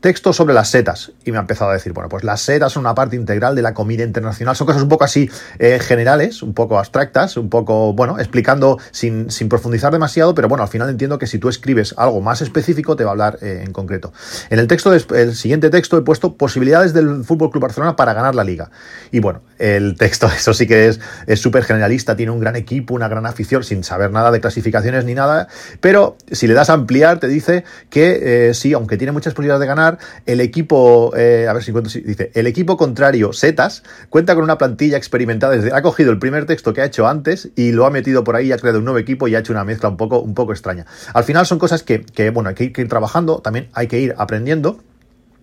texto 0.00 0.32
sobre 0.32 0.54
las 0.54 0.68
setas. 0.68 1.12
Y 1.26 1.32
me 1.32 1.38
ha 1.38 1.40
empezado 1.40 1.72
a 1.72 1.74
decir, 1.74 1.92
bueno, 1.92 2.08
pues 2.08 2.22
las 2.24 2.40
setas 2.40 2.72
son 2.72 2.82
una 2.82 2.94
parte 2.94 3.16
integral 3.16 3.56
de 3.56 3.62
la 3.62 3.74
comida 3.74 4.04
internacional. 4.04 4.54
Son 4.54 4.66
cosas 4.66 4.80
un 4.80 4.88
poco 4.88 5.04
así 5.04 5.28
eh, 5.58 5.80
generales, 5.80 6.40
un 6.42 6.54
poco 6.54 6.78
abstractas, 6.78 7.36
un 7.36 7.50
poco, 7.50 7.92
bueno, 7.94 8.18
explicando 8.18 8.78
sin, 8.92 9.28
sin, 9.30 9.48
profundizar 9.48 9.92
demasiado, 9.92 10.34
pero 10.36 10.48
bueno, 10.48 10.62
al 10.62 10.68
final 10.68 10.88
entiendo 10.88 11.18
que 11.18 11.26
si 11.26 11.38
tú 11.38 11.48
escribes 11.48 11.94
algo 11.98 12.20
más 12.20 12.42
específico, 12.42 12.94
te 12.94 13.02
va 13.02 13.10
a 13.10 13.12
hablar 13.12 13.38
eh, 13.42 13.64
en 13.66 13.72
concreto. 13.72 14.12
En 14.50 14.60
el 14.60 14.68
texto, 14.68 14.94
el 14.94 15.34
siguiente 15.34 15.68
texto 15.68 15.98
he 15.98 16.02
puesto 16.02 16.36
posibilidades 16.36 16.92
del 16.92 17.24
Fútbol 17.24 17.50
Club 17.50 17.62
Barcelona 17.62 17.96
para 17.96 18.14
ganar 18.14 18.36
la 18.36 18.44
liga. 18.44 18.70
Y 19.10 19.18
bueno, 19.18 19.42
el 19.58 19.96
texto, 19.96 20.26
eso 20.36 20.54
sí 20.54 20.68
que 20.68 20.94
es 21.26 21.40
súper 21.40 21.64
generalista, 21.64 22.14
tiene 22.14 22.30
un 22.30 22.38
gran 22.38 22.54
equipo, 22.54 22.94
una 22.94 23.08
gran 23.08 23.26
afición, 23.26 23.64
sin 23.64 23.82
saber 23.82 24.12
nada 24.12 24.30
de 24.30 24.40
clasificaciones 24.40 25.04
ni 25.04 25.14
nada, 25.14 25.48
pero 25.80 26.16
si 26.30 26.46
le 26.46 26.54
das 26.54 26.70
a 26.70 26.74
ampliar, 26.74 27.18
te 27.18 27.26
dice 27.26 27.64
que 27.90 28.48
eh, 28.48 28.54
sí, 28.54 28.72
aunque 28.72 28.96
tiene 28.96 29.12
muchas 29.12 29.34
posibilidades 29.34 29.60
de 29.60 29.66
ganar, 29.66 29.98
el 30.26 30.40
equipo, 30.40 31.15
eh, 31.16 31.46
a 31.48 31.52
ver 31.52 31.62
si 31.62 31.70
encuentro, 31.70 31.92
dice, 32.04 32.30
el 32.34 32.46
equipo 32.46 32.76
contrario, 32.76 33.32
Setas, 33.32 33.82
cuenta 34.10 34.34
con 34.34 34.44
una 34.44 34.58
plantilla 34.58 34.96
experimentada, 34.96 35.54
desde, 35.54 35.74
ha 35.74 35.82
cogido 35.82 36.12
el 36.12 36.18
primer 36.18 36.46
texto 36.46 36.72
que 36.72 36.82
ha 36.82 36.84
hecho 36.84 37.08
antes 37.08 37.50
y 37.56 37.72
lo 37.72 37.86
ha 37.86 37.90
metido 37.90 38.24
por 38.24 38.36
ahí, 38.36 38.52
ha 38.52 38.58
creado 38.58 38.78
un 38.78 38.84
nuevo 38.84 38.98
equipo 38.98 39.28
y 39.28 39.34
ha 39.34 39.38
hecho 39.38 39.52
una 39.52 39.64
mezcla 39.64 39.88
un 39.88 39.96
poco, 39.96 40.20
un 40.20 40.34
poco 40.34 40.52
extraña. 40.52 40.86
Al 41.14 41.24
final 41.24 41.46
son 41.46 41.58
cosas 41.58 41.82
que, 41.82 42.04
que 42.04 42.30
bueno, 42.30 42.50
hay 42.50 42.54
que 42.54 42.80
ir 42.80 42.88
trabajando, 42.88 43.40
también 43.40 43.68
hay 43.72 43.86
que 43.86 43.98
ir 43.98 44.14
aprendiendo 44.18 44.80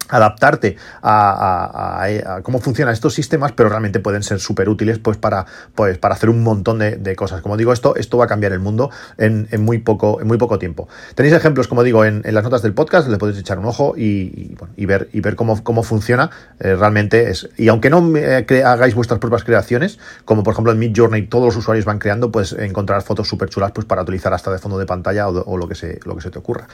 adaptarte 0.09 0.77
a, 1.01 2.41
cómo 2.43 2.59
funcionan 2.59 2.93
estos 2.93 3.13
sistemas, 3.13 3.51
pero 3.53 3.69
realmente 3.69 3.99
pueden 3.99 4.23
ser 4.23 4.39
súper 4.39 4.69
útiles 4.69 4.99
pues 4.99 5.17
para, 5.17 5.45
pues, 5.75 5.97
para 5.97 6.15
hacer 6.15 6.29
un 6.29 6.43
montón 6.43 6.79
de, 6.79 7.13
cosas. 7.15 7.41
Como 7.41 7.57
digo, 7.57 7.73
esto, 7.73 7.95
esto 7.95 8.17
va 8.17 8.25
a 8.25 8.27
cambiar 8.27 8.53
el 8.53 8.59
mundo 8.59 8.89
en, 9.17 9.47
muy, 9.59 9.77
poco, 9.77 10.19
en 10.19 10.27
muy 10.27 10.37
poco 10.37 10.57
tiempo. 10.57 10.87
Tenéis 11.15 11.35
ejemplos, 11.35 11.67
como 11.67 11.83
digo, 11.83 12.05
en, 12.05 12.23
las 12.25 12.43
notas 12.43 12.61
del 12.63 12.73
podcast, 12.73 13.07
le 13.07 13.17
podéis 13.17 13.39
echar 13.39 13.59
un 13.59 13.65
ojo 13.65 13.93
y, 13.95 14.55
ver, 14.77 15.09
y 15.13 15.21
ver 15.21 15.35
cómo, 15.35 15.63
cómo 15.63 15.83
funciona 15.83 16.31
eh, 16.59 16.75
realmente. 16.75 17.29
Es, 17.29 17.49
y 17.57 17.67
aunque 17.67 17.89
no 17.89 18.15
eh, 18.17 18.45
hagáis 18.65 18.95
vuestras 18.95 19.19
propias 19.19 19.43
creaciones, 19.43 19.99
como 20.25 20.43
por 20.43 20.53
ejemplo 20.53 20.71
en 20.71 20.79
Mid 20.79 20.93
Journey 20.95 21.27
todos 21.27 21.45
los 21.45 21.55
usuarios 21.55 21.85
van 21.85 21.99
creando, 21.99 22.31
pues 22.31 22.53
encontrar 22.53 23.01
fotos 23.03 23.27
súper 23.27 23.49
chulas 23.49 23.71
pues, 23.71 23.85
para 23.85 24.01
utilizar 24.01 24.33
hasta 24.33 24.51
de 24.51 24.57
fondo 24.57 24.77
de 24.77 24.85
pantalla 24.85 25.27
o, 25.27 25.57
lo, 25.57 25.67
que 25.67 25.75
se, 25.75 25.99
lo 26.05 26.15
que 26.15 26.21
se 26.21 26.31
te 26.31 26.39
ocurra. 26.39 26.67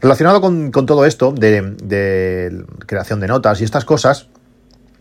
Relacionado 0.00 0.40
con, 0.40 0.72
todo 0.72 1.04
esto 1.04 1.32
de 1.32 2.64
creación 2.86 3.20
de 3.20 3.28
notas 3.28 3.60
y 3.60 3.64
estas 3.64 3.84
cosas, 3.84 4.28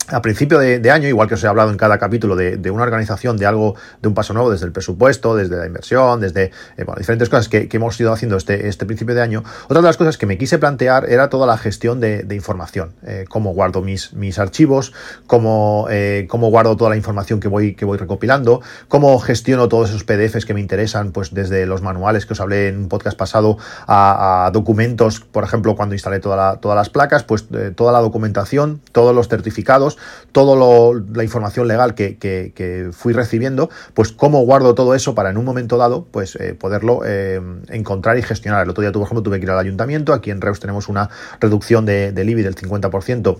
a 0.10 0.22
principio 0.22 0.60
de, 0.60 0.92
año, 0.92 1.08
igual 1.08 1.28
que 1.28 1.36
os 1.36 1.44
he 1.44 1.48
hablado 1.48 1.72
en 1.72 1.78
cada 1.78 1.98
capítulo 1.98 2.36
de, 2.36 2.72
una 2.72 2.84
organización, 2.84 3.38
de 3.38 3.46
algo, 3.46 3.76
de 4.02 4.08
un 4.08 4.14
paso 4.14 4.34
nuevo, 4.34 4.52
desde 4.52 4.66
el 4.66 4.72
presupuesto, 4.72 5.36
desde 5.36 5.56
la 5.58 5.66
inversión, 5.66 6.20
desde 6.20 6.52
eh, 6.78 6.86
diferentes 6.98 7.30
cosas 7.30 7.50
que, 7.50 7.70
hemos 7.72 8.00
ido 8.00 8.14
haciendo 8.14 8.38
este, 8.38 8.68
este 8.68 8.86
principio 8.86 9.16
de 9.16 9.22
año, 9.22 9.44
otra 9.66 9.82
de 9.82 9.88
las 9.88 9.98
cosas 9.98 10.18
que 10.18 10.26
me 10.26 10.38
quise 10.38 10.60
plantear 10.60 11.10
era 11.10 11.30
toda 11.30 11.48
la 11.48 11.58
gestión 11.58 12.00
de, 12.00 12.26
información, 12.34 12.94
eh, 13.04 13.26
cómo 13.30 13.54
guardo 13.54 13.82
mis, 13.82 14.14
mis 14.14 14.40
archivos, 14.40 14.94
cómo, 15.28 15.88
eh, 15.90 16.28
cómo, 16.30 16.50
guardo 16.50 16.76
toda 16.76 16.90
la 16.90 16.98
información 16.98 17.40
que 17.40 17.48
voy, 17.48 17.76
que 17.76 17.86
voy 17.86 17.98
recopilando, 17.98 18.62
cómo 18.88 19.18
gestiono 19.20 19.70
todos 19.70 19.90
esos 19.90 20.04
PDFs 20.04 20.46
que 20.46 20.54
me 20.54 20.60
interesan, 20.60 21.12
pues 21.12 21.34
desde 21.34 21.66
los 21.66 21.82
manuales 21.82 22.26
que 22.26 22.34
os 22.34 22.42
hablé 22.42 22.68
en 22.68 22.78
un 22.78 22.90
podcast 22.90 23.18
pasado 23.18 23.58
a, 23.88 24.50
documentos, 24.54 25.20
por 25.20 25.44
ejemplo, 25.44 25.76
cuando 25.76 25.96
instalé 25.96 26.20
toda 26.20 26.58
todas 26.58 26.76
las 26.76 26.90
placas, 26.90 27.24
pues 27.24 27.48
toda 27.76 27.92
la 27.92 28.00
documentación, 28.00 28.82
todos 28.92 29.16
los 29.16 29.28
certificados, 29.28 29.93
toda 30.32 30.94
la 31.14 31.24
información 31.24 31.68
legal 31.68 31.96
que, 31.96 32.90
fui 32.92 33.14
recibiendo, 33.14 33.70
pues 33.94 34.12
cómo 34.12 34.42
guardo 34.46 34.76
todo 34.76 34.96
eso 34.96 35.16
para 35.16 35.30
en 35.30 35.38
un 35.38 35.46
momento 35.46 35.78
dado, 35.78 36.06
pues 36.12 36.36
eh, 36.36 36.54
poderlo 36.54 37.02
eh, 37.06 37.42
encontrar 37.70 38.18
y 38.18 38.22
gestionar. 38.22 38.64
El 38.64 38.70
otro 38.70 38.82
día, 38.82 38.92
por 38.92 39.04
ejemplo, 39.04 39.24
tuve 39.24 39.40
que 39.40 39.46
ir 39.46 39.52
al 39.52 39.60
ayuntamiento, 39.60 40.14
aquí 40.14 40.32
en 40.32 40.42
Reus 40.42 40.60
tenemos 40.60 40.90
una 40.90 41.10
reducción 41.40 41.86
de, 41.86 42.12
del 42.12 42.30
IBI 42.30 42.44
del 42.44 42.56
50% 42.56 43.38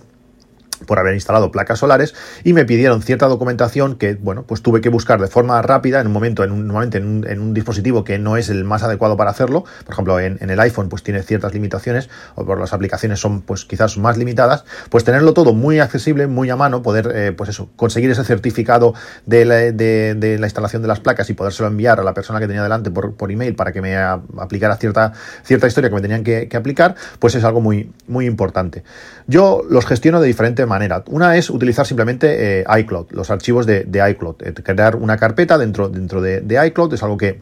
por 0.86 0.98
haber 0.98 1.14
instalado 1.14 1.50
placas 1.50 1.78
solares 1.78 2.14
y 2.44 2.52
me 2.52 2.64
pidieron 2.64 3.02
cierta 3.02 3.26
documentación 3.26 3.96
que, 3.96 4.14
bueno, 4.14 4.44
pues 4.44 4.62
tuve 4.62 4.80
que 4.80 4.88
buscar 4.88 5.20
de 5.20 5.28
forma 5.28 5.60
rápida 5.62 6.00
en 6.00 6.06
un 6.06 6.12
momento, 6.12 6.44
en 6.44 6.52
un, 6.52 6.66
normalmente 6.66 6.98
en 6.98 7.40
un, 7.40 7.54
dispositivo 7.54 8.04
que 8.04 8.18
no 8.18 8.36
es 8.36 8.48
el 8.48 8.64
más 8.64 8.82
adecuado 8.82 9.16
para 9.16 9.30
hacerlo. 9.30 9.64
Por 9.84 9.92
ejemplo, 9.92 10.20
en, 10.20 10.38
el 10.40 10.60
iPhone 10.60 10.88
pues 10.88 11.02
tiene 11.02 11.22
ciertas 11.22 11.54
limitaciones 11.54 12.10
o 12.34 12.44
por 12.44 12.58
las 12.58 12.72
aplicaciones 12.72 13.20
son 13.20 13.42
pues 13.42 13.64
quizás 13.64 13.96
más 13.98 14.16
limitadas. 14.16 14.64
Pues 14.90 15.04
tenerlo 15.04 15.34
todo 15.34 15.54
muy 15.54 15.78
accesible, 15.78 16.26
muy 16.26 16.50
a 16.50 16.56
mano, 16.56 16.82
poder 16.82 17.12
eh, 17.14 17.32
pues 17.32 17.50
eso, 17.50 17.70
conseguir 17.76 18.10
ese 18.10 18.24
certificado 18.24 18.94
de 19.26 19.44
la, 19.44 20.46
instalación 20.46 20.82
de 20.82 20.88
las 20.88 21.00
placas 21.00 21.30
y 21.30 21.34
podérselo 21.34 21.68
enviar 21.68 22.00
a 22.00 22.02
la 22.02 22.14
persona 22.14 22.40
que 22.40 22.46
tenía 22.46 22.62
delante 22.62 22.90
por, 22.90 23.14
por 23.14 23.30
email 23.30 23.54
para 23.54 23.72
que 23.72 23.80
me 23.80 23.96
aplicara 23.96 24.76
cierta, 24.76 25.12
cierta 25.44 25.66
historia 25.66 25.90
que 25.90 25.96
me 25.96 26.02
tenían 26.02 26.24
que, 26.24 26.48
aplicar, 26.54 26.94
pues 27.18 27.34
es 27.34 27.42
algo 27.42 27.60
muy, 27.60 27.90
muy 28.06 28.26
importante. 28.26 28.84
Yo 29.26 29.62
los 29.68 29.86
gestiono 29.86 30.20
de 30.20 30.28
diferente 30.28 30.66
manera. 30.66 30.73
Una 31.06 31.36
es 31.36 31.50
utilizar 31.50 31.86
simplemente 31.86 32.60
eh, 32.60 32.64
iCloud, 32.80 33.06
los 33.10 33.30
archivos 33.30 33.66
de, 33.66 33.86
iCloud. 34.10 34.36
Eh, 34.40 34.54
crear 34.54 34.96
una 34.96 35.16
carpeta 35.16 35.58
dentro, 35.58 35.88
dentro 35.88 36.20
de, 36.20 36.66
iCloud 36.66 36.94
es 36.94 37.02
algo 37.02 37.16
que 37.16 37.40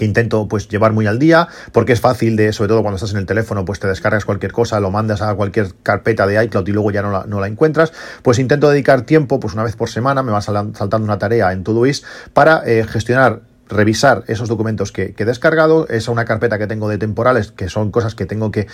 intento 0.00 0.48
pues 0.48 0.68
llevar 0.68 0.92
muy 0.92 1.06
al 1.06 1.20
día 1.20 1.46
porque 1.70 1.92
es 1.92 2.00
fácil 2.00 2.34
de 2.34 2.52
sobre 2.52 2.68
todo 2.68 2.82
cuando 2.82 2.96
estás 2.96 3.12
en 3.12 3.18
el 3.18 3.26
teléfono 3.26 3.64
pues 3.64 3.78
te 3.78 3.86
descargas 3.86 4.24
cualquier 4.24 4.50
cosa 4.50 4.80
lo 4.80 4.90
mandas 4.90 5.22
a 5.22 5.32
cualquier 5.36 5.72
carpeta 5.84 6.26
de 6.26 6.42
iCloud 6.44 6.66
y 6.66 6.72
luego 6.72 6.90
ya 6.90 7.00
no 7.00 7.40
la, 7.40 7.46
encuentras 7.46 7.92
pues 8.22 8.40
intento 8.40 8.68
dedicar 8.68 9.02
tiempo 9.02 9.38
pues 9.38 9.54
una 9.54 9.62
vez 9.62 9.76
por 9.76 9.88
semana 9.88 10.24
me 10.24 10.32
va 10.32 10.40
saltando 10.40 11.04
una 11.04 11.18
tarea 11.18 11.52
en 11.52 11.62
Todoist 11.62 12.04
para 12.32 12.62
eh, 12.66 12.84
gestionar 12.88 13.42
revisar 13.68 14.24
esos 14.26 14.48
documentos 14.48 14.92
que, 14.92 15.14
he 15.16 15.24
descargado, 15.24 15.88
es 15.88 16.08
una 16.08 16.24
carpeta 16.24 16.58
que 16.58 16.66
tengo 16.66 16.88
de 16.88 16.98
temporales, 16.98 17.52
que 17.52 17.68
son 17.68 17.90
cosas 17.90 18.14
que 18.14 18.26
tengo 18.26 18.50
que, 18.50 18.66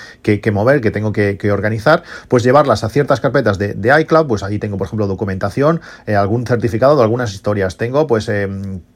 mover, 0.52 0.80
que 0.80 0.90
tengo 0.90 1.12
que, 1.12 1.52
organizar, 1.52 2.02
pues 2.28 2.42
llevarlas 2.42 2.84
a 2.84 2.88
ciertas 2.88 3.20
carpetas 3.20 3.58
de, 3.58 4.00
iCloud, 4.00 4.26
pues 4.26 4.42
ahí 4.42 4.58
tengo, 4.58 4.78
por 4.78 4.86
ejemplo, 4.86 5.06
documentación, 5.06 5.80
eh, 6.06 6.16
algún 6.16 6.46
certificado 6.46 6.96
de 6.96 7.02
algunas 7.02 7.32
historias. 7.32 7.76
Tengo, 7.76 8.06
pues, 8.06 8.28
eh, 8.28 8.48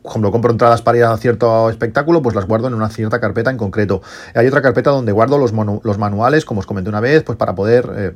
por 0.03 0.31
compro 0.31 0.53
entradas 0.53 0.83
para 0.83 0.99
ir 0.99 1.05
a 1.05 1.17
cierto 1.17 1.71
espectáculo, 1.71 2.23
pues 2.23 2.35
las 2.35 2.47
guardo 2.47 2.69
en 2.69 2.75
una 2.75 2.89
cierta 2.89 3.21
carpeta 3.21 3.51
en 3.51 3.57
concreto. 3.57 4.03
Hay 4.35 4.47
otra 4.47 4.63
carpeta 4.63 4.91
donde 4.91 5.13
guardo 5.13 5.39
los, 5.39 5.53
los 5.53 5.99
manuales, 5.99 6.45
como 6.45 6.61
os 6.61 6.67
comenté 6.67 6.91
una 6.91 7.01
vez, 7.01 7.23
pues 7.23 7.39
para 7.39 7.55
poder... 7.55 7.91
Eh, 7.97 8.13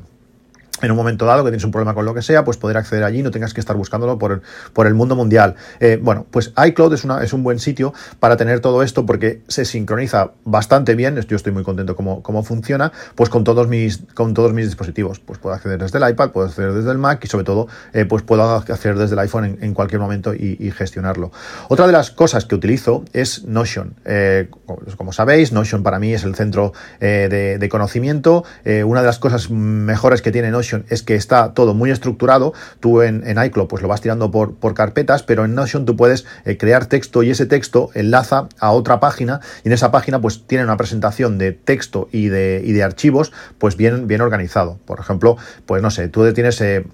en 0.82 0.90
un 0.90 0.96
momento 0.96 1.26
dado 1.26 1.44
que 1.44 1.50
tienes 1.50 1.64
un 1.64 1.70
problema 1.70 1.94
con 1.94 2.04
lo 2.04 2.14
que 2.14 2.22
sea, 2.22 2.44
pues 2.44 2.56
poder 2.56 2.76
acceder 2.76 3.04
allí, 3.04 3.22
no 3.22 3.30
tengas 3.30 3.54
que 3.54 3.60
estar 3.60 3.76
buscándolo 3.76 4.18
por, 4.18 4.42
por 4.72 4.86
el 4.86 4.94
mundo 4.94 5.16
mundial. 5.16 5.54
Eh, 5.80 5.98
bueno, 6.00 6.26
pues 6.30 6.52
iCloud 6.56 6.92
es, 6.94 7.04
una, 7.04 7.22
es 7.22 7.32
un 7.32 7.42
buen 7.42 7.58
sitio 7.58 7.92
para 8.20 8.36
tener 8.36 8.60
todo 8.60 8.82
esto 8.82 9.06
porque 9.06 9.42
se 9.48 9.64
sincroniza 9.64 10.32
bastante 10.44 10.94
bien, 10.94 11.20
yo 11.20 11.36
estoy 11.36 11.52
muy 11.52 11.64
contento 11.64 11.96
cómo, 11.96 12.22
cómo 12.22 12.42
funciona, 12.42 12.92
pues 13.14 13.30
con 13.30 13.44
todos, 13.44 13.68
mis, 13.68 14.04
con 14.14 14.34
todos 14.34 14.52
mis 14.52 14.66
dispositivos. 14.66 15.20
Pues 15.20 15.38
puedo 15.38 15.54
acceder 15.54 15.78
desde 15.78 15.98
el 15.98 16.08
iPad, 16.08 16.30
puedo 16.30 16.46
acceder 16.46 16.72
desde 16.72 16.90
el 16.90 16.98
Mac 16.98 17.20
y 17.24 17.26
sobre 17.26 17.44
todo 17.44 17.68
eh, 17.92 18.04
pues 18.04 18.22
puedo 18.22 18.42
acceder 18.42 18.96
desde 18.98 19.14
el 19.14 19.18
iPhone 19.20 19.58
en, 19.60 19.74
cualquier 19.74 20.00
momento 20.00 20.34
y, 20.34 20.72
gestionarlo. 20.76 21.32
Otra 21.68 21.86
de 21.86 21.92
las 21.92 22.10
cosas 22.10 22.44
que 22.44 22.54
utilizo 22.54 23.04
es 23.12 23.44
Notion. 23.44 23.94
Eh, 24.04 24.50
como 24.96 25.12
sabéis, 25.12 25.52
Notion 25.52 25.82
para 25.82 25.98
mí 25.98 26.12
es 26.12 26.24
el 26.24 26.34
centro 26.34 26.72
de, 27.00 27.68
conocimiento. 27.70 28.44
una 28.84 29.00
de 29.00 29.06
las 29.06 29.18
cosas 29.18 29.50
mejores 29.50 30.20
que 30.20 30.30
tiene 30.30 30.50
Notion 30.50 30.67
es 30.88 31.02
que 31.02 31.14
está 31.14 31.54
todo 31.54 31.74
muy 31.74 31.90
estructurado. 31.90 32.52
Tú 32.80 33.02
en, 33.02 33.24
iCloud 33.26 33.68
pues 33.68 33.82
lo 33.82 33.88
vas 33.88 34.00
tirando 34.00 34.30
por, 34.30 34.54
por 34.56 34.74
carpetas, 34.74 35.22
pero 35.22 35.44
en 35.44 35.54
Notion 35.54 35.84
tú 35.84 35.96
puedes 35.96 36.26
eh, 36.44 36.56
crear 36.56 36.86
texto 36.86 37.22
y 37.22 37.30
ese 37.30 37.46
texto 37.46 37.90
enlaza 37.94 38.48
a 38.58 38.72
otra 38.72 39.00
página 39.00 39.40
y 39.64 39.68
en 39.68 39.72
esa 39.72 39.90
página 39.90 40.20
pues 40.20 40.46
tiene 40.46 40.64
una 40.64 40.76
presentación 40.76 41.38
de 41.38 41.52
texto 41.52 42.08
y 42.12 42.28
de, 42.28 42.60
de 42.60 42.82
archivos 42.82 43.32
pues 43.58 43.76
bien, 43.76 44.06
bien 44.06 44.20
organizado. 44.20 44.78
Por 44.84 45.00
ejemplo, 45.00 45.36
pues 45.66 45.82
no 45.82 45.90
sé, 45.90 46.08
tú 46.08 46.30
tienes... 46.32 46.60
Eh, 46.60 46.86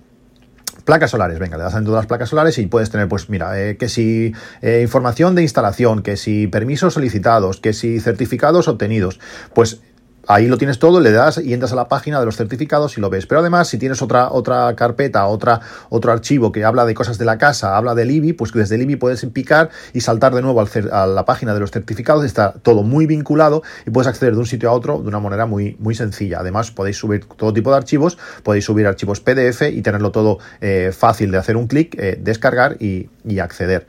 placas 0.84 1.12
solares, 1.12 1.38
venga, 1.38 1.56
le 1.56 1.62
das 1.62 1.74
a 1.74 1.82
todas 1.82 2.00
las 2.00 2.06
placas 2.06 2.28
solares 2.28 2.58
y 2.58 2.66
puedes 2.66 2.90
tener, 2.90 3.08
pues 3.08 3.30
mira, 3.30 3.58
eh, 3.58 3.78
que 3.78 3.88
si 3.88 4.34
información 4.82 5.34
de 5.34 5.40
instalación, 5.40 6.02
que 6.02 6.18
si 6.18 6.46
permisos 6.46 6.92
solicitados, 6.92 7.58
que 7.58 7.72
si 7.72 8.00
certificados 8.00 8.68
obtenidos, 8.68 9.18
pues 9.54 9.80
Ahí 10.26 10.46
lo 10.48 10.58
tienes 10.58 10.78
todo, 10.78 11.00
le 11.00 11.12
das 11.12 11.38
y 11.38 11.52
entras 11.52 11.72
a 11.72 11.76
la 11.76 11.88
página 11.88 12.20
de 12.20 12.26
los 12.26 12.36
certificados 12.36 12.96
y 12.96 13.00
lo 13.00 13.10
ves. 13.10 13.26
Pero 13.26 13.40
además, 13.40 13.68
si 13.68 13.78
tienes 13.78 14.02
otra, 14.02 14.30
otra 14.30 14.74
carpeta, 14.76 15.26
otra, 15.26 15.60
otro 15.90 16.12
archivo 16.12 16.52
que 16.52 16.64
habla 16.64 16.84
de 16.84 16.94
cosas 16.94 17.18
de 17.18 17.24
la 17.24 17.38
casa, 17.38 17.76
habla 17.76 17.94
del 17.94 18.10
IBI, 18.10 18.32
pues 18.32 18.52
desde 18.52 18.76
el 18.76 18.82
IBI 18.82 18.96
puedes 18.96 19.24
picar 19.26 19.70
y 19.92 20.00
saltar 20.00 20.34
de 20.34 20.42
nuevo 20.42 20.60
a 20.60 21.06
la 21.06 21.24
página 21.24 21.54
de 21.54 21.60
los 21.60 21.70
certificados. 21.70 22.24
Está 22.24 22.52
todo 22.52 22.82
muy 22.82 23.06
vinculado 23.06 23.62
y 23.86 23.90
puedes 23.90 24.08
acceder 24.08 24.34
de 24.34 24.40
un 24.40 24.46
sitio 24.46 24.70
a 24.70 24.72
otro 24.72 25.00
de 25.00 25.08
una 25.08 25.20
manera 25.20 25.46
muy, 25.46 25.76
muy 25.78 25.94
sencilla. 25.94 26.40
Además, 26.40 26.70
podéis 26.70 26.96
subir 26.96 27.24
todo 27.24 27.52
tipo 27.52 27.70
de 27.70 27.76
archivos, 27.76 28.18
podéis 28.42 28.64
subir 28.64 28.86
archivos 28.86 29.20
PDF 29.20 29.62
y 29.72 29.82
tenerlo 29.82 30.10
todo 30.10 30.38
eh, 30.60 30.92
fácil 30.96 31.30
de 31.30 31.38
hacer 31.38 31.56
un 31.56 31.66
clic, 31.66 31.94
eh, 31.98 32.18
descargar 32.20 32.76
y 32.80 33.08
acceder. 33.40 33.86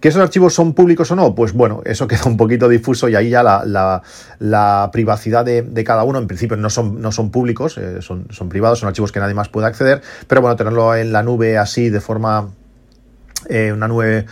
¿Que 0.00 0.08
esos 0.08 0.22
archivos 0.22 0.54
son 0.54 0.74
públicos 0.74 1.10
o 1.10 1.16
no? 1.16 1.34
Pues 1.34 1.52
bueno, 1.52 1.82
eso 1.84 2.06
queda 2.08 2.24
un 2.26 2.36
poquito 2.36 2.68
difuso 2.68 3.08
y 3.08 3.16
ahí 3.16 3.30
ya 3.30 3.42
la, 3.42 4.90
privacidad 4.92 5.44
de, 5.44 5.84
cada 5.84 6.04
uno, 6.04 6.18
en 6.18 6.26
principio 6.26 6.56
no 6.56 6.70
son, 6.70 7.00
no 7.00 7.12
son 7.12 7.30
públicos, 7.30 7.78
eh, 7.78 8.00
son, 8.00 8.26
son 8.30 8.48
privados, 8.48 8.80
son 8.80 8.88
archivos 8.88 9.12
que 9.12 9.20
nadie 9.20 9.34
más 9.34 9.48
puede 9.48 9.66
acceder, 9.66 10.02
pero 10.26 10.40
bueno, 10.40 10.56
tenerlo 10.56 10.94
en 10.94 11.12
la 11.12 11.22
nube 11.22 11.58
así 11.58 11.88
de 11.88 12.00
forma 12.00 12.50
eh, 13.48 13.72
una 13.72 13.86
nube 13.86 14.26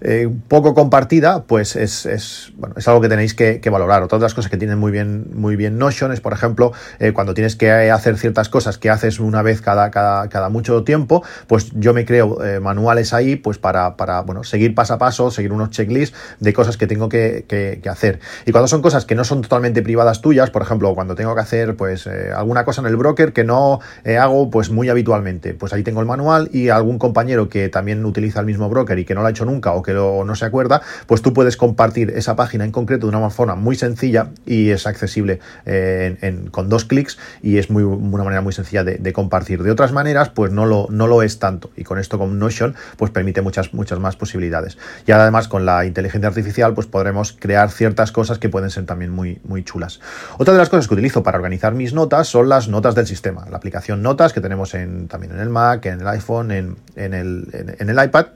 eh, 0.00 0.28
poco 0.48 0.74
compartida, 0.74 1.44
pues 1.44 1.76
es, 1.76 2.06
es, 2.06 2.52
bueno, 2.56 2.74
es 2.76 2.88
algo 2.88 3.00
que 3.00 3.08
tenéis 3.08 3.34
que, 3.34 3.60
valorar. 3.70 4.02
Otra 4.02 4.18
de 4.18 4.24
las 4.24 4.34
cosas 4.34 4.50
que 4.50 4.56
tienen 4.56 4.78
muy 4.78 4.90
bien, 4.90 5.28
muy 5.32 5.54
bien 5.54 5.78
Notion 5.78 6.10
es, 6.10 6.20
por 6.20 6.32
ejemplo, 6.32 6.72
eh, 6.98 7.12
cuando 7.12 7.34
tienes 7.34 7.54
que 7.54 7.70
hacer 7.70 8.18
ciertas 8.18 8.48
cosas 8.48 8.76
que 8.78 8.90
haces 8.90 9.20
una 9.20 9.42
vez 9.42 9.60
cada, 9.60 9.90
cada, 9.90 10.28
cada 10.28 10.48
mucho 10.48 10.82
tiempo, 10.82 11.22
pues 11.46 11.70
yo 11.74 11.94
me 11.94 12.04
creo 12.04 12.38
manuales 12.60 13.12
ahí 13.12 13.36
pues 13.36 13.58
para, 13.58 13.96
para 13.96 14.22
bueno, 14.22 14.42
seguir 14.42 14.74
paso 14.74 14.94
a 14.94 14.98
paso, 14.98 15.30
seguir 15.30 15.52
unos 15.52 15.70
checklists 15.70 16.16
de 16.40 16.52
cosas 16.52 16.76
que 16.76 16.86
tengo 16.86 17.08
que, 17.08 17.44
que, 17.46 17.88
hacer. 17.88 18.20
Y 18.44 18.52
cuando 18.52 18.68
son 18.68 18.82
cosas 18.82 19.04
que 19.04 19.14
no 19.14 19.24
son 19.24 19.42
totalmente 19.42 19.82
privadas 19.82 20.20
tuyas, 20.20 20.50
por 20.50 20.62
ejemplo, 20.62 20.94
cuando 20.94 21.14
tengo 21.14 21.34
que 21.34 21.40
hacer 21.40 21.76
pues 21.76 22.06
alguna 22.06 22.64
cosa 22.64 22.80
en 22.80 22.86
el 22.88 22.96
broker 22.96 23.32
que 23.32 23.44
no 23.44 23.80
hago 24.18 24.50
pues 24.50 24.70
muy 24.70 24.88
habitualmente, 24.88 25.54
pues 25.54 25.72
ahí 25.72 25.82
tengo 25.82 26.00
el 26.00 26.06
manual 26.06 26.48
y 26.52 26.70
algún 26.70 26.98
compañero 26.98 27.48
que 27.48 27.68
también 27.68 28.04
utiliza 28.04 28.40
el 28.40 28.47
mismo 28.48 28.68
broker 28.68 28.98
y 28.98 29.04
que 29.04 29.14
no 29.14 29.20
lo 29.20 29.28
ha 29.28 29.30
hecho 29.30 29.44
nunca 29.44 29.72
o 29.72 29.82
que 29.82 29.92
no 29.92 30.34
se 30.34 30.44
acuerda, 30.44 30.82
pues 31.06 31.22
tú 31.22 31.32
puedes 31.32 31.56
compartir 31.56 32.10
esa 32.10 32.34
página 32.34 32.64
en 32.64 32.72
concreto 32.72 33.08
de 33.08 33.16
una 33.16 33.30
forma 33.30 33.54
muy 33.54 33.76
sencilla 33.76 34.30
y 34.44 34.70
es 34.70 34.86
accesible 34.86 35.38
eh, 35.66 36.48
con 36.50 36.68
dos 36.68 36.84
clics 36.84 37.18
y 37.42 37.58
es 37.58 37.70
una 37.70 38.24
manera 38.24 38.40
muy 38.40 38.52
sencilla 38.52 38.82
de, 38.82 39.12
compartir. 39.12 39.62
De 39.62 39.70
otras 39.70 39.92
maneras, 39.92 40.30
pues 40.30 40.52
no 40.52 40.66
lo, 40.66 41.22
es 41.22 41.38
tanto 41.38 41.70
y 41.76 41.84
con 41.84 41.98
esto 41.98 42.18
con 42.18 42.38
Notion 42.38 42.74
pues 42.96 43.10
permite 43.10 43.42
muchas, 43.42 43.72
muchas 43.74 44.00
más 44.00 44.16
posibilidades. 44.16 44.78
Y 45.06 45.12
además 45.12 45.48
con 45.48 45.64
la 45.64 45.84
inteligencia 45.84 46.28
artificial 46.28 46.74
pues 46.74 46.86
podremos 46.86 47.32
crear 47.32 47.70
ciertas 47.70 48.10
cosas 48.10 48.38
que 48.38 48.48
pueden 48.48 48.70
ser 48.70 48.86
también 48.86 49.12
muy, 49.12 49.40
muy 49.44 49.62
chulas. 49.62 50.00
Otra 50.38 50.54
de 50.54 50.58
las 50.58 50.68
cosas 50.68 50.88
que 50.88 50.94
utilizo 50.94 51.22
para 51.22 51.36
organizar 51.38 51.74
mis 51.74 51.92
notas 51.92 52.28
son 52.28 52.48
las 52.48 52.68
notas 52.68 52.94
del 52.94 53.06
sistema, 53.06 53.46
la 53.50 53.56
aplicación 53.56 54.02
Notas 54.02 54.32
que 54.32 54.40
tenemos 54.40 54.74
en, 54.74 55.08
también 55.08 55.32
en 55.32 55.40
el 55.40 55.50
Mac, 55.50 55.84
en 55.86 56.00
el 56.00 56.08
iPhone, 56.08 56.50
en, 56.50 56.76
el, 56.96 58.04
iPad 58.04 58.26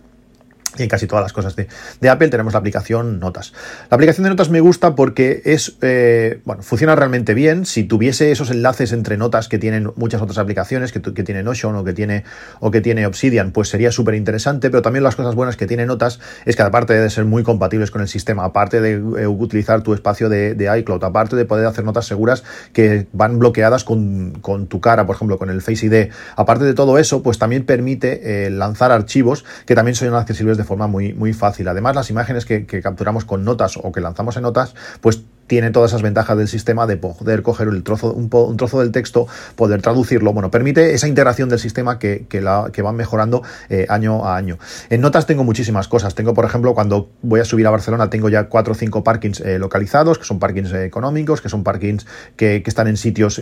en 0.78 0.88
casi 0.88 1.06
todas 1.06 1.22
las 1.22 1.32
cosas 1.32 1.56
de, 1.56 1.68
Apple 2.08 2.28
tenemos 2.28 2.52
la 2.52 2.58
aplicación 2.58 3.20
Notas. 3.20 3.52
La 3.90 3.94
aplicación 3.96 4.24
de 4.24 4.30
Notas 4.30 4.50
me 4.50 4.60
gusta 4.60 4.94
porque 4.94 5.42
es, 5.44 5.76
eh, 5.82 6.40
bueno, 6.44 6.62
funciona 6.62 6.94
realmente 6.94 7.34
bien. 7.34 7.64
Si 7.66 7.84
tuviese 7.84 8.32
esos 8.32 8.50
enlaces 8.50 8.92
entre 8.92 9.16
notas 9.16 9.48
que 9.48 9.58
tienen 9.58 9.92
muchas 9.96 10.20
otras 10.20 10.38
aplicaciones, 10.38 10.92
que, 10.92 11.00
tiene 11.00 11.42
Notion 11.42 11.76
o 11.76 11.84
que 11.84 11.92
tiene, 11.92 12.24
o 12.60 12.70
que 12.70 12.80
tiene 12.80 13.06
Obsidian, 13.06 13.52
pues 13.52 13.68
sería 13.68 13.92
súper 13.92 14.14
interesante. 14.14 14.70
Pero 14.70 14.82
también 14.82 15.04
las 15.04 15.16
cosas 15.16 15.34
buenas 15.34 15.56
que 15.56 15.66
tiene 15.66 15.86
Notas 15.86 16.20
es 16.44 16.56
que 16.56 16.62
aparte 16.62 16.94
de 16.94 17.10
ser 17.10 17.24
muy 17.24 17.42
compatibles 17.42 17.90
con 17.90 18.00
el 18.02 18.08
sistema, 18.08 18.44
aparte 18.44 18.80
de 18.80 18.92
eh, 18.92 19.26
utilizar 19.26 19.82
tu 19.82 19.94
espacio 19.94 20.28
de, 20.28 20.72
iCloud, 20.78 21.02
aparte 21.04 21.36
de 21.36 21.44
poder 21.44 21.66
hacer 21.66 21.84
notas 21.84 22.06
seguras 22.06 22.44
que 22.72 23.06
van 23.12 23.38
bloqueadas 23.38 23.84
con, 23.84 24.40
tu 24.68 24.80
cara, 24.80 25.06
por 25.06 25.16
ejemplo, 25.16 25.38
con 25.38 25.50
el 25.50 25.60
Face 25.62 25.86
ID, 25.86 26.10
aparte 26.36 26.64
de 26.64 26.74
todo 26.74 26.98
eso, 26.98 27.22
pues 27.22 27.38
también 27.38 27.64
permite 27.64 28.46
eh, 28.46 28.50
lanzar 28.50 28.92
archivos 28.92 29.44
que 29.66 29.74
también 29.74 29.94
son 29.94 30.14
accesibles 30.14 30.56
de 30.56 30.61
de 30.62 30.66
forma 30.66 30.86
muy, 30.86 31.12
muy 31.12 31.32
fácil. 31.32 31.68
Además, 31.68 31.94
las 31.94 32.10
imágenes 32.10 32.46
que, 32.46 32.66
capturamos 32.82 33.24
con 33.24 33.44
notas 33.44 33.76
o 33.76 33.92
que 33.92 34.00
lanzamos 34.00 34.36
en 34.36 34.42
notas, 34.42 34.74
pues 35.00 35.22
tiene 35.46 35.70
todas 35.70 35.90
esas 35.90 36.02
ventajas 36.02 36.38
del 36.38 36.48
sistema 36.48 36.86
de 36.86 36.96
poder 36.96 37.42
coger 37.42 37.68
el 37.68 37.82
trozo, 37.82 38.12
un, 38.12 38.30
trozo 38.56 38.80
del 38.80 38.90
texto, 38.90 39.26
poder 39.56 39.82
traducirlo. 39.82 40.32
Bueno, 40.32 40.50
permite 40.50 40.94
esa 40.94 41.08
integración 41.08 41.48
del 41.48 41.58
sistema 41.58 41.98
que, 41.98 42.26
que, 42.28 42.40
van 42.40 42.96
mejorando 42.96 43.42
eh, 43.68 43.86
año 43.90 44.24
a 44.24 44.36
año. 44.36 44.58
En 44.88 45.00
notas 45.02 45.26
tengo 45.26 45.44
muchísimas 45.44 45.88
cosas. 45.88 46.14
Tengo, 46.14 46.32
por 46.32 46.44
ejemplo, 46.44 46.74
cuando 46.74 47.10
voy 47.20 47.40
a 47.40 47.44
subir 47.44 47.66
a 47.66 47.70
Barcelona, 47.70 48.08
tengo 48.08 48.30
ya 48.30 48.44
cuatro 48.44 48.72
o 48.72 48.76
cinco 48.76 49.04
parkings 49.04 49.40
eh, 49.40 49.58
localizados, 49.58 50.18
que 50.18 50.24
son 50.24 50.38
parkings 50.38 50.72
eh, 50.72 50.84
económicos, 50.86 51.42
que 51.42 51.50
son 51.50 51.64
parkings 51.64 52.06
que, 52.36 52.62
que 52.62 52.70
están 52.70 52.86
en 52.88 52.96
sitios 52.96 53.38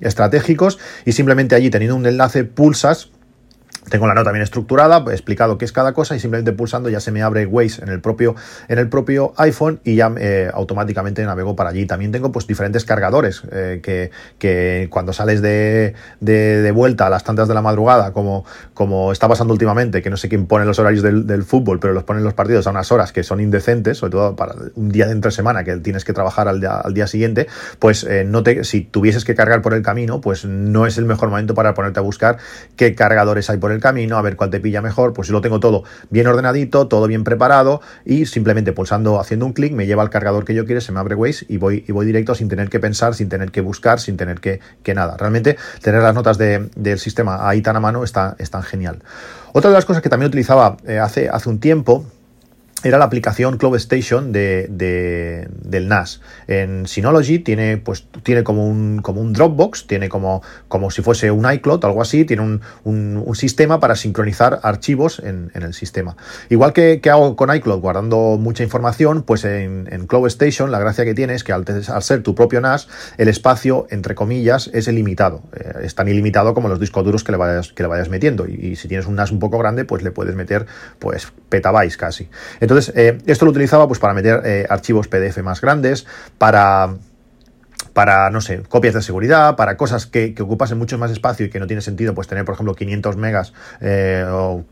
estratégicos, 0.00 0.78
y 1.04 1.12
simplemente 1.12 1.54
allí 1.54 1.70
teniendo 1.70 1.94
un 1.94 2.06
enlace 2.06 2.44
pulsas 2.44 3.10
tengo 3.92 4.06
la 4.06 4.14
nota 4.14 4.32
bien 4.32 4.42
estructurada, 4.42 5.04
explicado 5.12 5.58
qué 5.58 5.66
es 5.66 5.72
cada 5.72 5.92
cosa 5.92 6.16
y 6.16 6.18
simplemente 6.18 6.54
pulsando 6.54 6.88
ya 6.88 6.98
se 6.98 7.12
me 7.12 7.20
abre 7.20 7.44
Waze 7.44 7.82
en 7.82 7.90
el 7.90 8.00
propio, 8.00 8.34
en 8.68 8.78
el 8.78 8.88
propio 8.88 9.34
iPhone 9.36 9.80
y 9.84 9.96
ya 9.96 10.10
eh, 10.18 10.50
automáticamente 10.54 11.22
navego 11.26 11.54
para 11.56 11.68
allí. 11.68 11.84
También 11.84 12.10
tengo 12.10 12.32
pues 12.32 12.46
diferentes 12.46 12.86
cargadores 12.86 13.42
eh, 13.52 13.80
que, 13.82 14.10
que, 14.38 14.88
cuando 14.90 15.12
sales 15.12 15.42
de, 15.42 15.92
de, 16.20 16.70
vuelta 16.72 17.08
a 17.08 17.10
las 17.10 17.22
tantas 17.22 17.48
de 17.48 17.54
la 17.54 17.60
madrugada, 17.60 18.14
como, 18.14 18.46
como 18.72 19.12
está 19.12 19.28
pasando 19.28 19.52
últimamente, 19.52 20.00
que 20.00 20.08
no 20.08 20.16
sé 20.16 20.30
quién 20.30 20.46
pone 20.46 20.64
los 20.64 20.78
horarios 20.78 21.02
del, 21.02 21.26
del, 21.26 21.42
fútbol, 21.42 21.78
pero 21.78 21.92
los 21.92 22.04
ponen 22.04 22.24
los 22.24 22.32
partidos 22.32 22.66
a 22.66 22.70
unas 22.70 22.90
horas 22.92 23.12
que 23.12 23.22
son 23.22 23.42
indecentes, 23.42 23.98
sobre 23.98 24.12
todo 24.12 24.36
para 24.36 24.54
un 24.74 24.88
día 24.88 25.04
de 25.04 25.12
entre 25.12 25.32
semana 25.32 25.64
que 25.64 25.76
tienes 25.76 26.06
que 26.06 26.14
trabajar 26.14 26.48
al 26.48 26.60
día, 26.60 26.76
al 26.76 26.94
día 26.94 27.06
siguiente, 27.06 27.46
pues 27.78 28.04
eh, 28.04 28.24
no 28.24 28.42
te, 28.42 28.64
si 28.64 28.80
tuvieses 28.80 29.26
que 29.26 29.34
cargar 29.34 29.60
por 29.60 29.74
el 29.74 29.82
camino, 29.82 30.22
pues 30.22 30.46
no 30.46 30.86
es 30.86 30.96
el 30.96 31.04
mejor 31.04 31.28
momento 31.28 31.54
para 31.54 31.74
ponerte 31.74 31.98
a 31.98 32.02
buscar 32.02 32.38
qué 32.76 32.94
cargadores 32.94 33.50
hay 33.50 33.58
por 33.58 33.70
el 33.70 33.81
camino, 33.82 34.16
a 34.16 34.22
ver 34.22 34.36
cuál 34.36 34.48
te 34.48 34.60
pilla 34.60 34.80
mejor, 34.80 35.12
pues 35.12 35.26
si 35.26 35.32
lo 35.32 35.40
tengo 35.40 35.60
todo 35.60 35.84
bien 36.08 36.26
ordenadito, 36.26 36.88
todo 36.88 37.06
bien 37.06 37.24
preparado 37.24 37.82
y 38.04 38.26
simplemente 38.26 38.72
pulsando, 38.72 39.20
haciendo 39.20 39.44
un 39.44 39.52
clic, 39.52 39.72
me 39.74 39.86
lleva 39.86 40.02
al 40.02 40.10
cargador 40.10 40.44
que 40.44 40.54
yo 40.54 40.64
quiero, 40.64 40.80
se 40.80 40.92
me 40.92 41.00
abre 41.00 41.14
Waze 41.14 41.44
y 41.48 41.58
voy, 41.58 41.84
y 41.86 41.92
voy 41.92 42.06
directo 42.06 42.34
sin 42.34 42.48
tener 42.48 42.70
que 42.70 42.80
pensar, 42.80 43.14
sin 43.14 43.28
tener 43.28 43.50
que 43.50 43.60
buscar, 43.60 44.00
sin 44.00 44.16
tener 44.16 44.40
que, 44.40 44.60
que 44.82 44.94
nada. 44.94 45.16
Realmente 45.18 45.58
tener 45.82 46.02
las 46.02 46.14
notas 46.14 46.38
del 46.38 46.98
sistema 46.98 47.48
ahí 47.48 47.60
tan 47.60 47.76
a 47.76 47.80
mano 47.80 48.04
está, 48.04 48.36
es 48.38 48.50
tan 48.50 48.62
genial. 48.62 49.02
Otra 49.52 49.70
de 49.70 49.74
las 49.74 49.84
cosas 49.84 50.02
que 50.02 50.08
también 50.08 50.28
utilizaba 50.28 50.76
eh, 50.86 50.98
hace, 50.98 51.28
hace 51.28 51.48
un 51.48 51.58
tiempo, 51.58 52.06
era 52.84 52.98
la 52.98 53.04
aplicación 53.04 53.58
Cloud 53.58 53.76
Station 53.76 54.32
de, 54.32 54.66
del 54.68 55.88
NAS. 55.88 56.20
En 56.48 56.86
Synology 56.86 57.38
tiene, 57.38 57.76
pues, 57.76 58.06
tiene 58.22 58.42
como 58.42 58.66
un, 58.66 59.00
como 59.02 59.20
un 59.20 59.32
Dropbox, 59.32 59.86
tiene 59.86 60.08
como, 60.08 60.42
como 60.68 60.90
si 60.90 61.02
fuese 61.02 61.30
un 61.30 61.50
iCloud, 61.50 61.84
algo 61.84 62.02
así, 62.02 62.24
tiene 62.24 62.42
un, 62.42 62.60
un, 62.84 63.32
sistema 63.36 63.80
para 63.80 63.96
sincronizar 63.96 64.60
archivos 64.62 65.18
en, 65.18 65.50
en 65.54 65.62
el 65.62 65.72
sistema. 65.74 66.16
Igual 66.50 66.72
que, 66.72 67.00
que, 67.00 67.10
hago 67.10 67.34
con 67.34 67.54
iCloud 67.54 67.80
guardando 67.80 68.36
mucha 68.38 68.62
información, 68.62 69.22
pues 69.22 69.44
en, 69.44 69.88
en 69.90 70.06
Cloud 70.06 70.26
Station 70.26 70.70
la 70.70 70.78
gracia 70.78 71.04
que 71.04 71.14
tiene 71.14 71.34
es 71.34 71.44
que 71.44 71.52
al, 71.52 71.64
ser 72.02 72.22
tu 72.22 72.34
propio 72.34 72.60
NAS, 72.60 72.88
el 73.16 73.28
espacio, 73.28 73.86
entre 73.90 74.14
comillas, 74.14 74.70
es 74.72 74.88
ilimitado. 74.88 75.42
Eh, 75.54 75.72
es 75.84 75.94
tan 75.94 76.08
ilimitado 76.08 76.54
como 76.54 76.68
los 76.68 76.78
discos 76.78 77.04
duros 77.04 77.24
que 77.24 77.32
le 77.32 77.38
vayas, 77.38 77.72
que 77.72 77.82
le 77.82 77.88
vayas 77.88 78.08
metiendo. 78.08 78.46
Y, 78.46 78.76
si 78.76 78.88
tienes 78.88 79.06
un 79.06 79.16
NAS 79.16 79.30
un 79.30 79.38
poco 79.38 79.58
grande, 79.58 79.84
pues 79.84 80.02
le 80.02 80.10
puedes 80.10 80.34
meter 80.34 80.66
pues 80.98 81.32
petabytes 81.48 81.96
casi. 81.96 82.28
Entonces, 82.72 82.94
eh, 82.96 83.18
esto 83.26 83.44
lo 83.44 83.50
utilizaba 83.50 83.86
pues, 83.86 84.00
para 84.00 84.14
meter 84.14 84.42
eh, 84.44 84.66
archivos 84.68 85.08
PDF 85.08 85.38
más 85.42 85.60
grandes, 85.60 86.06
para 86.38 86.94
para, 87.92 88.30
no 88.30 88.40
sé, 88.40 88.62
copias 88.62 88.94
de 88.94 89.02
seguridad, 89.02 89.54
para 89.56 89.76
cosas 89.76 90.06
que, 90.06 90.34
ocupasen 90.40 90.78
mucho 90.78 90.96
más 90.96 91.10
espacio 91.10 91.46
y 91.46 91.50
que 91.50 91.60
no 91.60 91.66
tiene 91.66 91.82
sentido 91.82 92.14
pues 92.14 92.26
tener, 92.26 92.44
por 92.44 92.54
ejemplo, 92.54 92.74
500 92.74 93.16
megas 93.16 93.52
eh, 93.80 94.24
o 94.28 94.64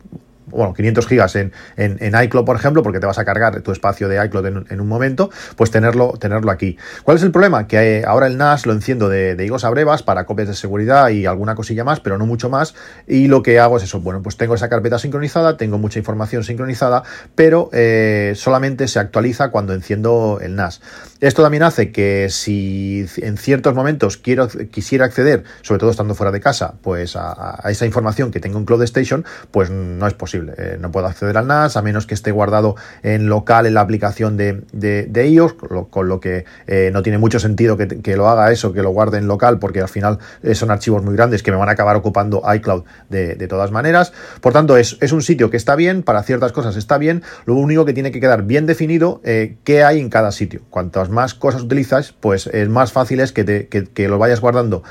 bueno, 0.51 0.75
500 0.75 1.07
gigas 1.07 1.37
en, 1.37 1.53
en, 1.77 2.23
iCloud, 2.23 2.45
por 2.45 2.57
ejemplo, 2.57 2.83
porque 2.83 3.01
te 3.01 3.07
vas 3.07 3.19
a 3.19 3.25
cargar 3.25 3.61
tu 3.63 3.73
espacio 3.73 4.09
de 4.09 4.25
iCloud 4.25 4.67
en, 4.71 4.81
un 4.81 4.89
momento, 4.89 5.31
pues 5.57 5.71
tenerlo, 5.71 6.15
tenerlo 6.19 6.51
aquí. 6.51 6.77
¿Cuál 7.05 7.17
es 7.17 7.23
el 7.23 7.31
problema? 7.31 7.67
Que 7.67 7.99
eh, 7.99 8.05
ahora 8.07 8.27
el 8.27 8.37
NAS 8.37 8.67
lo 8.67 8.73
enciendo 8.73 9.09
de, 9.09 9.37
de 9.37 9.45
higos 9.45 9.65
a 9.65 9.71
brevas 9.71 10.03
para 10.03 10.25
copias 10.27 10.49
de 10.49 10.55
seguridad 10.55 11.09
y 11.11 11.27
alguna 11.27 11.55
cosilla 11.55 11.85
más, 11.85 12.01
pero 12.01 12.19
no 12.19 12.27
mucho 12.27 12.51
más. 12.51 12.75
Y 13.07 13.29
lo 13.29 13.43
que 13.43 13.59
hago 13.59 13.77
es 13.77 13.85
eso, 13.85 14.01
bueno, 14.01 14.23
pues 14.23 14.37
tengo 14.37 14.55
esa 14.55 14.69
carpeta 14.69 14.99
sincronizada, 14.99 15.57
tengo 15.57 15.79
mucha 15.79 15.99
información 15.99 16.45
sincronizada, 16.45 17.03
pero 17.35 17.71
eh, 17.73 18.33
solamente 18.37 18.89
se 18.89 18.99
actualiza 18.99 19.51
cuando 19.51 19.75
enciendo 19.75 20.39
el 20.41 20.57
NAS. 20.57 20.81
Esto 21.21 21.43
también 21.43 21.63
hace 21.63 21.93
que 21.93 22.29
si 22.31 23.07
en 23.19 23.37
ciertos 23.37 23.75
momentos 23.75 24.17
quiero, 24.17 24.49
quisiera 24.49 25.05
acceder, 25.05 25.45
sobre 25.61 25.79
todo 25.79 25.91
estando 25.91 26.15
fuera 26.15 26.33
de 26.33 26.41
casa, 26.41 26.75
pues 26.83 27.15
a, 27.15 27.59
a 27.63 27.71
esa 27.71 27.85
información 27.85 28.31
que 28.31 28.41
tengo 28.41 28.59
en 28.59 28.65
Cloud 28.65 28.83
Station, 28.85 29.25
pues 29.51 29.71
no 29.71 30.07
es 30.07 30.15
posible 30.15 30.40
eh, 30.57 30.79
no 30.81 30.91
puedo 30.91 31.07
acceder 31.07 31.37
al 31.37 31.47
NAS 31.47 31.77
a 31.77 31.83
menos 31.83 32.07
que 32.07 32.15
esté 32.15 32.31
guardado 32.31 32.77
en 33.03 33.29
local 33.29 33.67
en 33.67 33.75
la 33.75 33.81
aplicación 33.81 34.37
de, 34.37 34.63
de, 34.73 35.29
iOS, 35.29 35.55
con 35.91 36.09
lo, 36.09 36.21
que 36.21 36.45
eh, 36.67 36.91
no 36.93 37.03
tiene 37.03 37.19
mucho 37.19 37.39
sentido 37.39 37.77
que, 37.77 38.17
lo 38.17 38.29
haga 38.29 38.51
eso, 38.51 38.73
que 38.73 38.83
lo 38.83 38.91
guarde 38.91 39.19
en 39.19 39.27
local, 39.27 39.59
porque 39.59 39.81
al 39.81 39.89
final 39.89 40.19
eh, 40.43 40.55
son 40.55 40.71
archivos 40.71 41.03
muy 41.03 41.15
grandes 41.15 41.43
que 41.43 41.51
me 41.51 41.57
van 41.57 41.69
a 41.69 41.73
acabar 41.73 41.97
ocupando 41.97 42.43
iCloud 42.55 42.85
de, 43.09 43.35
de 43.35 43.49
todas 43.49 43.71
maneras. 43.71 44.13
Por 44.41 44.53
tanto, 44.53 44.77
es, 44.77 44.97
es, 45.01 45.13
un 45.13 45.23
sitio 45.23 45.51
que 45.51 45.57
está 45.57 45.77
bien, 45.77 46.03
para 46.03 46.23
ciertas 46.23 46.53
cosas 46.53 46.77
está 46.77 46.99
bien, 46.99 47.23
lo 47.45 47.55
único 47.55 47.85
que 47.85 47.93
tiene 47.93 48.13
que 48.13 48.21
quedar 48.21 48.45
bien 48.45 48.67
definido 48.67 49.21
qué 49.23 49.85
hay 49.85 50.01
en 50.01 50.09
cada 50.09 50.33
sitio. 50.33 50.63
Cuantas 50.71 51.11
más 51.11 51.35
cosas 51.35 51.63
utilizas, 51.63 52.13
pues 52.19 52.47
es 52.47 52.69
más 52.69 52.93
fácil 52.93 53.21
es 53.21 53.33
que, 53.33 53.45
te, 53.45 53.69
que, 53.69 54.09
lo 54.09 54.19
vayas 54.19 54.41
guardando 54.41 54.83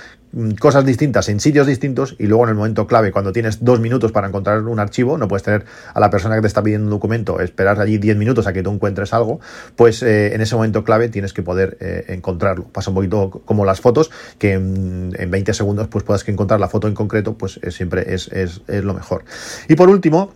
cosas 0.59 0.85
distintas 0.85 1.29
en 1.29 1.39
sitios 1.39 1.65
distintos 1.65 2.15
y 2.19 2.27
luego 2.27 2.43
en 2.43 2.49
el 2.49 2.55
momento 2.55 2.87
clave, 2.87 3.11
cuando 3.11 3.31
tienes 3.31 3.63
dos 3.63 3.79
minutos 3.79 4.11
para 4.11 4.27
encontrar 4.27 4.61
un 4.61 4.79
archivo, 4.79 5.17
no 5.17 5.27
puedes 5.27 5.43
tener 5.43 5.65
a 5.93 5.99
la 5.99 6.09
persona 6.09 6.35
que 6.35 6.41
te 6.41 6.47
está 6.47 6.61
pidiendo 6.61 6.85
un 6.85 6.91
documento, 6.91 7.39
esperar 7.39 7.79
allí 7.79 7.97
diez 7.97 8.15
minutos 8.15 8.47
a 8.47 8.53
que 8.53 8.61
tú 8.61 8.71
encuentres 8.71 9.13
algo, 9.13 9.39
pues 9.75 10.03
eh, 10.03 10.33
en 10.35 10.41
ese 10.41 10.55
momento 10.55 10.83
clave 10.83 11.09
tienes 11.09 11.33
que 11.33 11.41
poder 11.41 11.77
eh, 11.79 12.05
encontrarlo. 12.09 12.65
Pasa 12.65 12.91
un 12.91 12.95
poquito 12.95 13.41
como 13.45 13.65
las 13.65 13.81
fotos, 13.81 14.11
que 14.37 14.53
en, 14.53 15.11
20 15.29 15.53
segundos 15.53 15.87
pues 15.87 16.03
puedas 16.03 16.23
que 16.23 16.31
encontrar 16.31 16.59
la 16.59 16.69
foto 16.69 16.87
en 16.87 16.93
concreto, 16.93 17.37
pues 17.37 17.59
siempre 17.69 18.13
es, 18.13 18.27
es, 18.29 18.61
es 18.67 18.83
lo 18.83 18.93
mejor. 18.93 19.23
Y 19.67 19.75
por 19.75 19.89
último, 19.89 20.33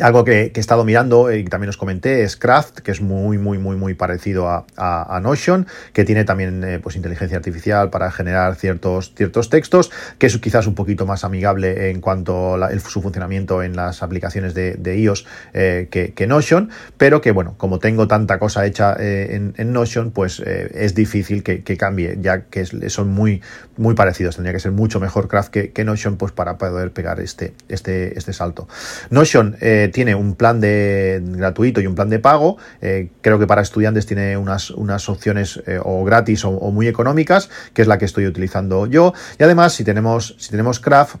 algo 0.00 0.24
que, 0.24 0.52
he 0.54 0.60
estado 0.60 0.84
mirando 0.84 1.32
y 1.32 1.44
también 1.44 1.70
os 1.70 1.76
comenté 1.76 2.22
es 2.22 2.36
Craft, 2.36 2.80
que 2.80 2.90
es 2.90 3.00
muy, 3.00 3.38
muy, 3.38 3.58
muy, 3.58 3.76
muy 3.76 3.94
parecido 3.94 4.48
a, 4.48 5.20
Notion, 5.22 5.66
que 5.92 6.04
tiene 6.04 6.24
también 6.24 6.62
eh, 6.62 6.78
pues 6.78 6.96
inteligencia 6.96 7.36
artificial 7.36 7.90
para 7.90 8.10
generar 8.10 8.54
ciertos, 8.56 9.12
ciertos 9.16 9.50
textos, 9.50 9.90
que 10.18 10.26
es 10.26 10.38
quizás 10.38 10.66
un 10.66 10.74
poquito 10.74 11.06
más 11.06 11.24
amigable 11.24 11.90
en 11.90 12.00
cuanto 12.00 12.54
a 12.62 12.78
su 12.78 13.02
funcionamiento 13.02 13.62
en 13.62 13.74
las 13.74 14.02
aplicaciones 14.02 14.54
de, 14.54 14.96
iOS 14.96 15.26
eh, 15.54 15.88
que, 15.90 16.26
Notion, 16.26 16.70
pero 16.96 17.20
que 17.20 17.32
bueno, 17.32 17.54
como 17.56 17.78
tengo 17.78 18.08
tanta 18.08 18.38
cosa 18.38 18.66
hecha 18.66 18.96
eh, 18.98 19.52
en, 19.56 19.72
Notion, 19.72 20.10
pues 20.10 20.40
es 20.40 20.94
difícil 20.94 21.42
que, 21.42 21.76
cambie, 21.76 22.18
ya 22.20 22.42
que 22.42 22.64
son 22.66 23.08
muy, 23.08 23.42
muy 23.76 23.94
parecidos. 23.94 24.36
Tendría 24.36 24.52
que 24.52 24.60
ser 24.60 24.72
mucho 24.72 25.00
mejor 25.00 25.28
Craft 25.28 25.50
que, 25.50 25.84
Notion 25.84 26.16
pues 26.16 26.32
para 26.32 26.58
poder 26.58 26.92
pegar 26.92 27.20
este, 27.20 27.54
este, 27.68 28.16
este 28.18 28.32
salto. 28.32 28.68
Notion 29.10 29.56
tiene 29.88 30.14
un 30.14 30.34
plan 30.34 30.60
de 30.60 31.22
gratuito 31.22 31.80
y 31.80 31.86
un 31.86 31.94
plan 31.94 32.08
de 32.08 32.18
pago. 32.18 32.56
Eh, 32.80 33.10
creo 33.20 33.38
que 33.38 33.46
para 33.46 33.62
estudiantes 33.62 34.06
tiene 34.06 34.36
unas, 34.36 34.70
unas 34.70 35.08
opciones 35.08 35.62
eh, 35.66 35.78
o 35.82 36.04
gratis 36.04 36.44
o, 36.44 36.52
muy 36.70 36.88
económicas, 36.88 37.50
que 37.72 37.82
es 37.82 37.88
la 37.88 37.98
que 37.98 38.04
estoy 38.04 38.26
utilizando 38.26 38.86
yo. 38.86 39.12
Y 39.38 39.42
además, 39.42 39.74
si 39.74 39.84
tenemos, 39.84 40.36
si 40.38 40.50
tenemos 40.50 40.80
Craft, 40.80 41.16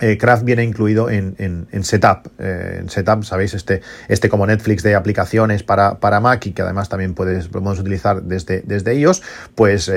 eh, 0.00 0.18
Craft 0.18 0.44
viene 0.44 0.62
incluido 0.62 1.08
en, 1.08 1.34
en, 1.38 1.84
Setup. 1.84 2.28
en 2.38 2.88
Setup, 2.90 3.24
sabéis, 3.24 3.54
este, 3.54 3.80
este 4.08 4.28
como 4.28 4.46
Netflix 4.46 4.82
de 4.82 4.94
aplicaciones 4.94 5.62
para, 5.62 6.00
para 6.00 6.20
Mac 6.20 6.44
y 6.46 6.52
que 6.52 6.60
además 6.60 6.90
también 6.90 7.14
puedes, 7.14 7.48
podemos 7.48 7.78
utilizar 7.78 8.22
desde, 8.22 8.60
desde 8.60 8.92
ellos, 8.92 9.22
pues 9.54 9.90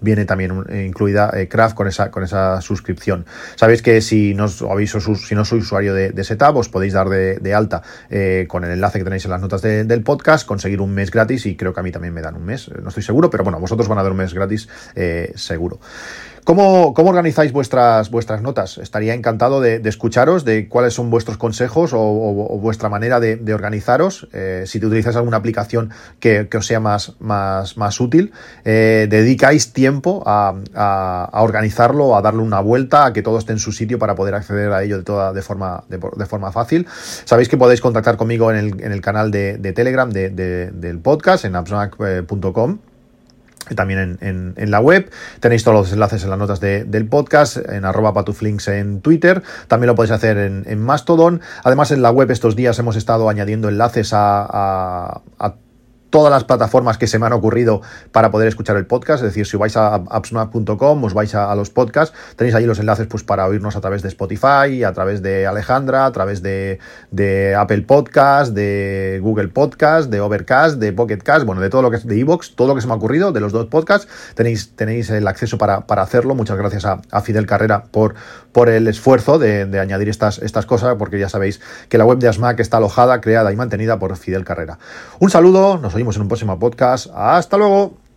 viene 0.00 0.24
también 0.24 0.64
eh, 0.68 0.84
incluida 0.86 1.30
eh, 1.34 1.48
Craft 1.48 1.74
con 1.74 1.88
esa, 1.88 2.10
con 2.10 2.22
esa 2.22 2.60
suscripción. 2.60 3.26
Sabéis 3.56 3.82
que 3.82 4.00
si 4.00 4.34
no, 4.34 4.46
habéis, 4.70 4.92
si 4.92 5.34
no 5.34 5.44
sois 5.44 5.64
usuario 5.64 5.94
de, 5.94 6.24
Setup, 6.24 6.56
os 6.56 6.68
podéis 6.68 6.92
dar 6.92 7.08
de, 7.08 7.54
alta 7.54 7.82
eh, 8.10 8.46
con 8.48 8.64
el 8.64 8.70
enlace 8.72 8.98
que 8.98 9.04
tenéis 9.04 9.24
en 9.24 9.30
las 9.30 9.40
notas 9.40 9.62
del 9.62 10.02
podcast, 10.02 10.46
conseguir 10.46 10.80
un 10.80 10.92
mes 10.92 11.10
gratis 11.10 11.46
y 11.46 11.56
creo 11.56 11.72
que 11.72 11.80
a 11.80 11.82
mí 11.82 11.90
también 11.90 12.14
me 12.14 12.20
dan 12.20 12.36
un 12.36 12.44
mes, 12.44 12.70
no 12.82 12.88
estoy 12.88 13.02
seguro, 13.02 13.30
pero 13.30 13.44
bueno, 13.44 13.58
vosotros 13.58 13.88
van 13.88 13.98
a 13.98 14.02
dar 14.02 14.12
un 14.12 14.18
mes 14.18 14.34
gratis 14.34 14.68
seguro. 15.34 15.80
¿Cómo, 16.48 16.94
¿Cómo, 16.94 17.10
organizáis 17.10 17.52
vuestras, 17.52 18.10
vuestras 18.10 18.40
notas? 18.40 18.78
Estaría 18.78 19.12
encantado 19.12 19.60
de, 19.60 19.82
escucharos 19.84 20.46
de 20.46 20.66
cuáles 20.66 20.94
son 20.94 21.10
vuestros 21.10 21.36
consejos 21.36 21.90
o, 21.92 22.58
vuestra 22.58 22.88
manera 22.88 23.20
de, 23.20 23.52
organizaros. 23.52 24.28
Eh, 24.32 24.64
si 24.64 24.80
te 24.80 24.86
utilizáis 24.86 25.16
alguna 25.16 25.36
aplicación 25.36 25.90
que, 26.20 26.48
os 26.56 26.66
sea 26.66 26.80
más, 26.80 27.16
más, 27.18 27.76
más 27.76 28.00
útil, 28.00 28.32
eh, 28.64 29.08
dedicáis 29.10 29.74
tiempo 29.74 30.22
a, 30.24 30.54
organizarlo, 31.34 32.16
a 32.16 32.22
darle 32.22 32.40
una 32.40 32.60
vuelta, 32.60 33.04
a 33.04 33.12
que 33.12 33.20
todo 33.20 33.36
esté 33.36 33.52
en 33.52 33.58
su 33.58 33.72
sitio 33.72 33.98
para 33.98 34.14
poder 34.14 34.34
acceder 34.34 34.72
a 34.72 34.82
ello 34.82 34.96
de, 34.96 35.04
toda, 35.04 35.34
de, 35.34 35.42
forma, 35.42 35.84
de, 35.90 36.24
forma 36.24 36.50
fácil. 36.50 36.86
Sabéis 37.26 37.50
que 37.50 37.58
podéis 37.58 37.82
contactar 37.82 38.16
conmigo 38.16 38.50
en 38.50 38.56
el, 38.56 38.82
en 38.82 38.92
el 38.92 39.02
canal 39.02 39.30
de, 39.30 39.58
Telegram 39.74 40.10
del 40.10 40.98
podcast, 41.02 41.44
en 41.44 41.56
appsmac.com 41.56 42.78
también 43.74 44.18
en, 44.20 44.70
la 44.70 44.80
web. 44.80 45.10
Tenéis 45.40 45.64
todos 45.64 45.76
los 45.76 45.92
enlaces 45.92 46.24
en 46.24 46.30
las 46.30 46.38
notas 46.38 46.60
del 46.60 47.06
podcast, 47.08 47.56
en 47.56 47.84
arroba 47.84 48.12
patuflinks 48.12 48.68
en 48.68 49.00
Twitter. 49.00 49.42
También 49.66 49.88
lo 49.88 49.94
podéis 49.94 50.12
hacer 50.12 50.38
en, 50.38 50.80
Mastodon. 50.80 51.40
Además, 51.64 51.90
en 51.90 52.02
la 52.02 52.10
web 52.10 52.30
estos 52.30 52.56
días 52.56 52.78
hemos 52.78 52.96
estado 52.96 53.28
añadiendo 53.28 53.68
enlaces 53.68 54.10
a 54.12 55.22
todas 56.10 56.30
las 56.30 56.44
plataformas 56.44 56.98
que 56.98 57.06
se 57.06 57.18
me 57.18 57.26
han 57.26 57.32
ocurrido 57.32 57.82
para 58.12 58.30
poder 58.30 58.48
escuchar 58.48 58.76
el 58.76 58.86
podcast. 58.86 59.22
Es 59.22 59.30
decir, 59.30 59.46
si 59.46 59.56
vais 59.56 59.76
a 59.76 59.94
appsmap.com, 59.94 61.04
os 61.04 61.14
vais 61.14 61.34
a, 61.34 61.54
los 61.54 61.70
podcasts, 61.70 62.16
tenéis 62.36 62.54
ahí 62.54 62.66
los 62.66 62.78
enlaces 62.78 63.06
pues, 63.06 63.22
para 63.22 63.46
oírnos 63.46 63.76
a 63.76 63.80
través 63.80 64.02
de 64.02 64.08
Spotify, 64.08 64.84
a 64.84 64.92
través 64.92 65.22
de 65.22 65.46
Alejandra, 65.46 66.06
a 66.06 66.12
través 66.12 66.42
de, 66.42 66.78
Apple 67.58 67.82
Podcast, 67.82 68.52
de 68.52 69.18
Google 69.22 69.48
Podcast, 69.48 70.10
de 70.10 70.20
Overcast, 70.20 70.78
de 70.78 70.92
Pocketcast, 70.92 71.44
bueno, 71.44 71.60
de 71.60 71.70
todo 71.70 71.82
lo 71.82 71.90
que 71.90 71.96
es 71.96 72.06
de 72.06 72.18
Evox, 72.18 72.54
todo 72.54 72.68
lo 72.68 72.74
que 72.74 72.80
se 72.80 72.86
me 72.86 72.92
ha 72.92 72.96
ocurrido 72.96 73.32
de 73.32 73.40
los 73.40 73.52
dos 73.52 73.66
podcasts, 73.66 74.08
tenéis, 74.34 74.74
tenéis 74.76 75.10
el 75.10 75.26
acceso 75.26 75.58
para, 75.58 75.84
hacerlo. 75.88 76.34
Muchas 76.34 76.56
gracias 76.56 76.84
a, 76.84 76.98
Fidel 77.20 77.46
Carrera 77.46 77.84
por, 77.90 78.14
por 78.52 78.68
el 78.68 78.86
esfuerzo 78.86 79.38
de, 79.38 79.66
de, 79.66 79.80
añadir 79.80 80.08
estas, 80.08 80.38
estas 80.38 80.66
cosas, 80.66 80.94
porque 80.98 81.18
ya 81.18 81.28
sabéis 81.28 81.60
que 81.88 81.98
la 81.98 82.04
web 82.04 82.18
de 82.18 82.28
ASMAC 82.28 82.60
está 82.60 82.76
alojada, 82.76 83.20
creada 83.20 83.52
y 83.52 83.56
mantenida 83.56 83.98
por 83.98 84.16
Fidel 84.16 84.44
Carrera. 84.44 84.78
Un 85.18 85.30
saludo, 85.30 85.78
nos 85.78 85.94
oímos 85.98 86.16
en 86.16 86.22
un 86.22 86.28
próximo 86.28 86.58
podcast. 86.58 87.08
Hasta 87.14 87.56
luego. 87.56 88.07